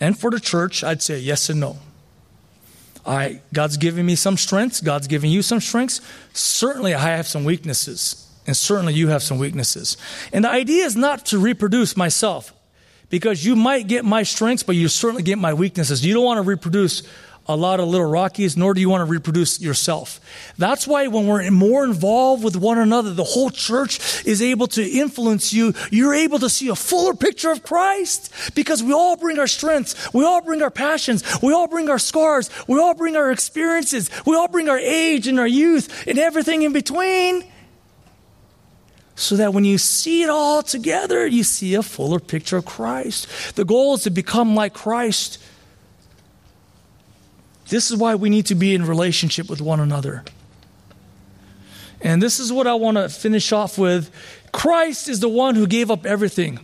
and 0.00 0.18
for 0.18 0.30
the 0.30 0.40
church, 0.40 0.84
I'd 0.84 1.02
say 1.02 1.18
yes 1.18 1.48
and 1.50 1.60
no. 1.60 1.76
I, 3.06 3.40
God's 3.54 3.78
given 3.78 4.04
me 4.04 4.14
some 4.16 4.36
strengths. 4.36 4.80
God's 4.80 5.06
giving 5.06 5.30
you 5.30 5.42
some 5.42 5.60
strengths. 5.60 6.00
Certainly, 6.34 6.94
I 6.94 7.16
have 7.16 7.26
some 7.26 7.44
weaknesses. 7.44 8.26
And 8.46 8.56
certainly 8.56 8.94
you 8.94 9.08
have 9.08 9.22
some 9.22 9.38
weaknesses. 9.38 9.96
And 10.32 10.44
the 10.44 10.50
idea 10.50 10.84
is 10.84 10.96
not 10.96 11.26
to 11.26 11.38
reproduce 11.38 11.96
myself 11.96 12.52
because 13.10 13.44
you 13.44 13.56
might 13.56 13.86
get 13.86 14.04
my 14.04 14.22
strengths, 14.22 14.62
but 14.62 14.76
you 14.76 14.88
certainly 14.88 15.22
get 15.22 15.38
my 15.38 15.54
weaknesses. 15.54 16.04
You 16.04 16.14
don't 16.14 16.24
want 16.24 16.38
to 16.38 16.42
reproduce 16.42 17.02
a 17.48 17.56
lot 17.56 17.80
of 17.80 17.88
little 17.88 18.06
Rockies, 18.06 18.56
nor 18.56 18.74
do 18.74 18.80
you 18.80 18.90
want 18.90 19.00
to 19.00 19.10
reproduce 19.10 19.60
yourself. 19.60 20.20
That's 20.58 20.86
why 20.86 21.06
when 21.06 21.26
we're 21.26 21.50
more 21.50 21.82
involved 21.84 22.44
with 22.44 22.56
one 22.56 22.78
another, 22.78 23.14
the 23.14 23.24
whole 23.24 23.50
church 23.50 24.26
is 24.26 24.42
able 24.42 24.66
to 24.68 24.86
influence 24.86 25.52
you. 25.52 25.72
You're 25.90 26.14
able 26.14 26.38
to 26.40 26.50
see 26.50 26.68
a 26.68 26.76
fuller 26.76 27.14
picture 27.14 27.50
of 27.50 27.62
Christ 27.62 28.32
because 28.54 28.82
we 28.82 28.92
all 28.92 29.16
bring 29.16 29.38
our 29.38 29.46
strengths. 29.46 30.12
We 30.12 30.24
all 30.24 30.42
bring 30.42 30.62
our 30.62 30.70
passions. 30.70 31.24
We 31.42 31.54
all 31.54 31.66
bring 31.66 31.88
our 31.88 31.98
scars. 31.98 32.50
We 32.68 32.78
all 32.78 32.94
bring 32.94 33.16
our 33.16 33.30
experiences. 33.30 34.10
We 34.26 34.36
all 34.36 34.48
bring 34.48 34.68
our 34.68 34.78
age 34.78 35.26
and 35.26 35.40
our 35.40 35.46
youth 35.46 36.06
and 36.06 36.18
everything 36.18 36.62
in 36.62 36.74
between 36.74 37.44
so 39.14 39.34
that 39.36 39.52
when 39.52 39.64
you 39.64 39.78
see 39.78 40.22
it 40.22 40.30
all 40.30 40.62
together, 40.62 41.26
you 41.26 41.42
see 41.42 41.74
a 41.74 41.82
fuller 41.82 42.20
picture 42.20 42.58
of 42.58 42.64
Christ. 42.64 43.56
The 43.56 43.64
goal 43.64 43.94
is 43.94 44.04
to 44.04 44.10
become 44.10 44.54
like 44.54 44.74
Christ. 44.74 45.38
This 47.68 47.90
is 47.90 47.96
why 47.96 48.14
we 48.14 48.30
need 48.30 48.46
to 48.46 48.54
be 48.54 48.74
in 48.74 48.86
relationship 48.86 49.48
with 49.50 49.60
one 49.60 49.80
another. 49.80 50.24
And 52.00 52.22
this 52.22 52.38
is 52.38 52.52
what 52.52 52.66
I 52.66 52.74
want 52.74 52.96
to 52.96 53.08
finish 53.08 53.52
off 53.52 53.76
with. 53.76 54.10
Christ 54.52 55.08
is 55.08 55.20
the 55.20 55.28
one 55.28 55.54
who 55.54 55.66
gave 55.66 55.90
up 55.90 56.06
everything. 56.06 56.60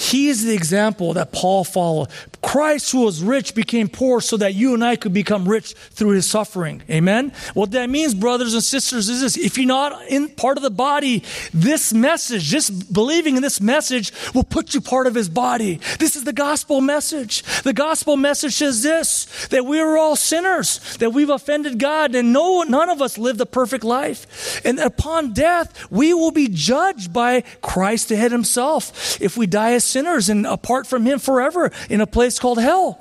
He 0.00 0.28
is 0.28 0.46
the 0.46 0.54
example 0.54 1.12
that 1.12 1.30
Paul 1.30 1.62
followed. 1.62 2.08
Christ, 2.40 2.90
who 2.90 3.04
was 3.04 3.22
rich, 3.22 3.54
became 3.54 3.86
poor 3.86 4.22
so 4.22 4.38
that 4.38 4.54
you 4.54 4.72
and 4.72 4.82
I 4.82 4.96
could 4.96 5.12
become 5.12 5.46
rich 5.46 5.74
through 5.74 6.12
his 6.12 6.24
suffering. 6.24 6.82
Amen? 6.88 7.32
What 7.52 7.72
that 7.72 7.90
means, 7.90 8.14
brothers 8.14 8.54
and 8.54 8.62
sisters, 8.62 9.10
is 9.10 9.20
this 9.20 9.36
if 9.36 9.58
you're 9.58 9.66
not 9.66 10.08
in 10.08 10.30
part 10.30 10.56
of 10.56 10.62
the 10.62 10.70
body, 10.70 11.22
this 11.52 11.92
message, 11.92 12.44
just 12.44 12.90
believing 12.90 13.36
in 13.36 13.42
this 13.42 13.60
message, 13.60 14.10
will 14.34 14.42
put 14.42 14.72
you 14.72 14.80
part 14.80 15.06
of 15.06 15.14
his 15.14 15.28
body. 15.28 15.80
This 15.98 16.16
is 16.16 16.24
the 16.24 16.32
gospel 16.32 16.80
message. 16.80 17.42
The 17.62 17.74
gospel 17.74 18.16
message 18.16 18.62
is 18.62 18.82
this 18.82 19.26
that 19.48 19.66
we 19.66 19.80
are 19.80 19.98
all 19.98 20.16
sinners, 20.16 20.96
that 20.96 21.10
we've 21.10 21.28
offended 21.28 21.78
God, 21.78 22.14
and 22.14 22.32
no, 22.32 22.62
none 22.62 22.88
of 22.88 23.02
us 23.02 23.18
lived 23.18 23.42
a 23.42 23.46
perfect 23.46 23.84
life. 23.84 24.64
And 24.64 24.78
upon 24.78 25.34
death, 25.34 25.90
we 25.90 26.14
will 26.14 26.30
be 26.30 26.48
judged 26.48 27.12
by 27.12 27.42
Christ 27.60 28.10
ahead 28.10 28.32
himself. 28.32 29.20
If 29.20 29.36
we 29.36 29.46
die 29.46 29.72
as 29.72 29.89
sinners 29.90 30.28
and 30.28 30.46
apart 30.46 30.86
from 30.86 31.04
Him 31.04 31.18
forever 31.18 31.70
in 31.88 32.00
a 32.00 32.06
place 32.06 32.38
called 32.38 32.60
hell. 32.60 33.00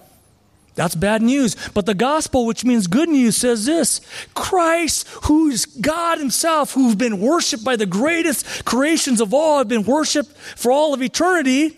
That's 0.80 0.95
bad 0.95 1.21
news. 1.21 1.58
But 1.73 1.86
the 1.86 1.93
gospel, 1.93 2.45
which 2.45 2.63
means 2.63 2.88
good 2.88 3.10
news, 3.10 3.36
says 3.36 3.65
this 3.65 3.99
Christ, 4.34 5.06
who's 5.23 5.65
God 5.65 6.19
Himself, 6.19 6.71
who's 6.71 6.95
been 6.95 7.19
worshiped 7.19 7.65
by 7.65 7.75
the 7.75 7.86
greatest 7.86 8.63
creations 8.63 9.19
of 9.19 9.34
all, 9.34 9.58
have 9.58 9.67
been 9.67 9.84
worshiped 9.84 10.32
for 10.38 10.71
all 10.71 10.93
of 10.93 11.02
eternity, 11.02 11.78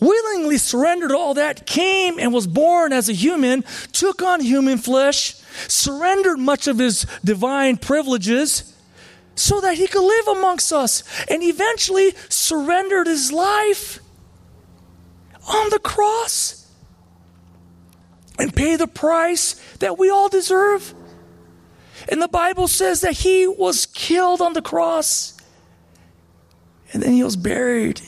willingly 0.00 0.58
surrendered 0.58 1.12
all 1.12 1.32
that, 1.32 1.64
came 1.64 2.18
and 2.18 2.34
was 2.34 2.46
born 2.46 2.92
as 2.92 3.08
a 3.08 3.14
human, 3.14 3.64
took 3.92 4.20
on 4.20 4.42
human 4.42 4.76
flesh, 4.76 5.36
surrendered 5.66 6.38
much 6.38 6.66
of 6.66 6.78
His 6.78 7.06
divine 7.24 7.78
privileges 7.78 8.70
so 9.34 9.62
that 9.62 9.78
He 9.78 9.86
could 9.86 10.06
live 10.06 10.36
amongst 10.36 10.74
us, 10.74 11.04
and 11.28 11.42
eventually 11.42 12.12
surrendered 12.28 13.06
His 13.06 13.32
life 13.32 14.03
on 15.48 15.70
the 15.70 15.78
cross 15.78 16.70
and 18.38 18.54
pay 18.54 18.76
the 18.76 18.86
price 18.86 19.54
that 19.78 19.98
we 19.98 20.10
all 20.10 20.28
deserve. 20.28 20.94
And 22.08 22.20
the 22.20 22.28
Bible 22.28 22.68
says 22.68 23.00
that 23.02 23.12
he 23.12 23.46
was 23.46 23.86
killed 23.86 24.40
on 24.40 24.52
the 24.52 24.62
cross 24.62 25.36
and 26.92 27.02
then 27.02 27.12
he 27.12 27.24
was 27.24 27.36
buried. 27.36 28.00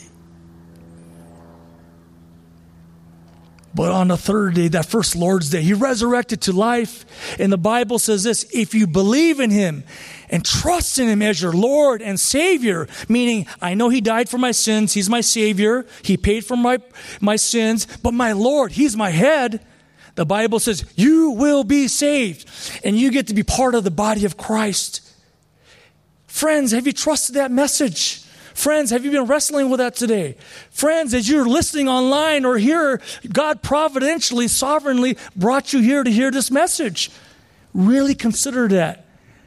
But 3.77 3.93
on 3.93 4.09
the 4.09 4.17
third 4.17 4.55
day, 4.55 4.69
that 4.69 4.87
first 4.87 5.15
Lord's 5.15 5.51
Day, 5.51 5.61
he 5.61 5.75
resurrected 5.75 6.41
to 6.43 6.53
life. 6.53 7.05
And 7.39 7.53
the 7.53 7.59
Bible 7.59 7.99
says 7.99 8.23
this 8.25 8.47
if 8.51 8.75
you 8.75 8.87
believe 8.87 9.39
in 9.39 9.51
him 9.51 9.85
and 10.31 10.43
trust 10.43 10.99
in 10.99 11.09
him 11.09 11.21
as 11.21 11.43
your 11.43 11.53
Lord 11.53 12.01
and 12.01 12.19
Savior, 12.19 12.89
meaning 13.07 13.47
I 13.61 13.75
know 13.75 13.91
he 13.91 14.01
died 14.01 14.31
for 14.31 14.39
my 14.39 14.53
sins, 14.53 14.95
he's 14.95 15.11
my 15.11 15.21
Savior, 15.21 15.85
he 16.03 16.17
paid 16.17 16.47
for 16.47 16.57
my, 16.57 16.79
my 17.21 17.37
sins, 17.37 17.87
but 18.03 18.15
my 18.15 18.33
Lord, 18.33 18.73
he's 18.73 18.97
my 18.97 19.11
head. 19.11 19.61
The 20.15 20.25
Bible 20.25 20.59
says 20.59 20.83
you 20.97 21.33
will 21.33 21.63
be 21.63 21.87
saved 21.87 22.49
and 22.83 22.97
you 22.97 23.11
get 23.11 23.27
to 23.27 23.35
be 23.35 23.43
part 23.43 23.75
of 23.75 23.85
the 23.85 23.91
body 23.91 24.25
of 24.25 24.39
Christ. 24.39 25.03
Friends, 26.27 26.73
have 26.73 26.87
you 26.87 26.95
trusted 26.95 27.35
that 27.35 27.51
message? 27.51 28.26
Friends, 28.57 28.91
have 28.91 29.05
you 29.05 29.11
been 29.11 29.27
wrestling 29.27 29.69
with 29.69 29.81
that 29.81 29.97
today? 29.97 30.35
Friends, 30.71 31.13
as 31.13 31.29
you're 31.29 31.47
listening 31.47 31.89
online 31.91 32.47
or 32.47 32.57
here, 32.57 33.03
God 33.31 33.61
providentially, 33.61 34.49
sovereignly 34.49 35.19
brought 35.37 35.75
you 35.75 35.81
here 35.81 36.03
to 36.03 36.11
hear 36.11 36.31
this 36.31 36.51
message. 36.51 37.11
Really 37.75 38.15
consider 38.15 38.67
that. 38.69 39.05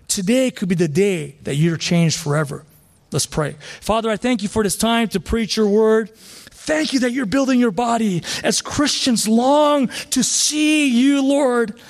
Today 0.07 0.51
could 0.51 0.70
be 0.70 0.76
the 0.76 0.88
day 0.88 1.38
that 1.41 1.55
you're 1.55 1.76
changed 1.76 2.20
forever. 2.20 2.64
Let's 3.12 3.26
pray. 3.26 3.55
Father, 3.82 4.12
I 4.12 4.16
thank 4.16 4.43
you 4.43 4.47
for 4.47 4.62
this 4.62 4.78
time 4.78 5.07
to 5.10 5.20
preach 5.20 5.57
your 5.57 5.68
word. 5.68 6.16
Thank 6.16 6.93
you 6.93 6.99
that 6.99 7.12
you're 7.12 7.26
building 7.26 7.60
your 7.60 7.72
body 7.72 8.22
as 8.43 8.62
Christians 8.62 9.28
long 9.28 9.88
to 10.12 10.24
see 10.24 10.88
you, 10.88 11.24
Lord. 11.24 11.82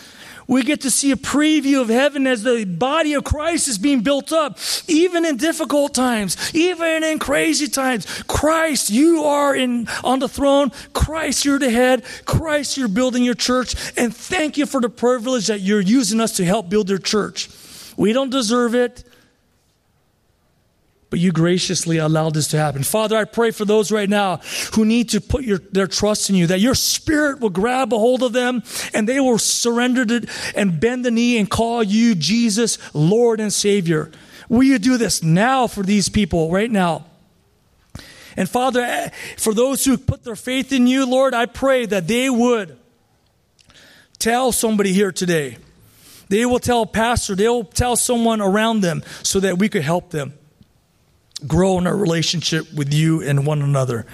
We 0.49 0.63
get 0.63 0.81
to 0.81 0.89
see 0.89 1.11
a 1.11 1.15
preview 1.15 1.79
of 1.79 1.89
heaven 1.89 2.25
as 2.25 2.41
the 2.41 2.65
body 2.65 3.13
of 3.13 3.23
Christ 3.23 3.67
is 3.67 3.77
being 3.77 4.01
built 4.01 4.33
up, 4.33 4.57
even 4.87 5.23
in 5.23 5.37
difficult 5.37 5.93
times, 5.93 6.51
even 6.55 7.03
in 7.03 7.19
crazy 7.19 7.67
times. 7.67 8.23
Christ, 8.23 8.89
you 8.89 9.25
are 9.25 9.55
in 9.55 9.87
on 10.03 10.17
the 10.17 10.27
throne. 10.27 10.71
Christ, 10.91 11.45
you're 11.45 11.59
the 11.59 11.69
head. 11.69 12.03
Christ, 12.25 12.77
you're 12.77 12.87
building 12.87 13.23
your 13.23 13.35
church. 13.35 13.75
And 13.95 14.13
thank 14.13 14.57
you 14.57 14.65
for 14.65 14.81
the 14.81 14.89
privilege 14.89 15.45
that 15.47 15.61
you're 15.61 15.81
using 15.81 16.19
us 16.19 16.37
to 16.37 16.45
help 16.45 16.67
build 16.67 16.89
your 16.89 16.97
church. 16.97 17.47
We 17.95 18.11
don't 18.11 18.31
deserve 18.31 18.73
it 18.73 19.03
but 21.09 21.19
you 21.19 21.31
graciously 21.31 21.97
allowed 21.97 22.35
this 22.35 22.47
to 22.49 22.57
happen. 22.57 22.83
Father, 22.83 23.17
I 23.17 23.23
pray 23.23 23.51
for 23.51 23.65
those 23.65 23.91
right 23.91 24.09
now 24.09 24.37
who 24.73 24.85
need 24.85 25.09
to 25.09 25.21
put 25.21 25.43
your, 25.43 25.57
their 25.57 25.87
trust 25.87 26.29
in 26.29 26.35
you, 26.35 26.47
that 26.47 26.59
your 26.59 26.75
spirit 26.75 27.39
will 27.39 27.49
grab 27.49 27.93
a 27.93 27.97
hold 27.97 28.21
of 28.21 28.33
them 28.33 28.63
and 28.93 29.07
they 29.07 29.19
will 29.19 29.39
surrender 29.39 30.05
to, 30.05 30.27
and 30.55 30.79
bend 30.79 31.03
the 31.03 31.11
knee 31.11 31.37
and 31.37 31.49
call 31.49 31.81
you 31.81 32.13
Jesus, 32.13 32.77
Lord 32.93 33.39
and 33.39 33.51
Savior. 33.51 34.11
Will 34.49 34.63
you 34.63 34.77
do 34.77 34.97
this 34.97 35.23
now 35.23 35.67
for 35.67 35.83
these 35.83 36.09
people 36.09 36.51
right 36.51 36.69
now? 36.69 37.05
And 38.37 38.47
Father, 38.47 38.81
eh, 38.81 39.09
for 39.37 39.53
those 39.53 39.83
who 39.83 39.97
put 39.97 40.23
their 40.23 40.35
faith 40.35 40.71
in 40.71 40.85
you, 40.85 41.05
Lord, 41.05 41.33
I 41.33 41.47
pray 41.47 41.87
that 41.87 42.07
they 42.07 42.29
would 42.29 42.77
tell 44.19 44.51
somebody 44.51 44.93
here 44.93 45.11
today. 45.11 45.57
They 46.29 46.45
will 46.45 46.59
tell 46.59 46.83
a 46.83 46.87
pastor, 46.87 47.33
they 47.33 47.47
will 47.47 47.63
tell 47.63 47.95
someone 47.95 48.39
around 48.39 48.81
them 48.81 49.03
so 49.23 49.39
that 49.39 49.57
we 49.57 49.69
could 49.69 49.81
help 49.81 50.11
them 50.11 50.33
grow 51.47 51.77
in 51.77 51.87
our 51.87 51.95
relationship 51.95 52.71
with 52.73 52.93
you 52.93 53.21
and 53.21 53.45
one 53.45 53.61
another. 53.61 54.05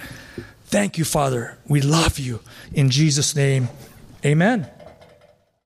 Thank 0.66 0.98
you, 0.98 1.04
Father. 1.04 1.58
We 1.66 1.80
love 1.80 2.18
you. 2.18 2.40
In 2.72 2.90
Jesus' 2.90 3.36
name, 3.36 3.68
amen. 4.24 4.68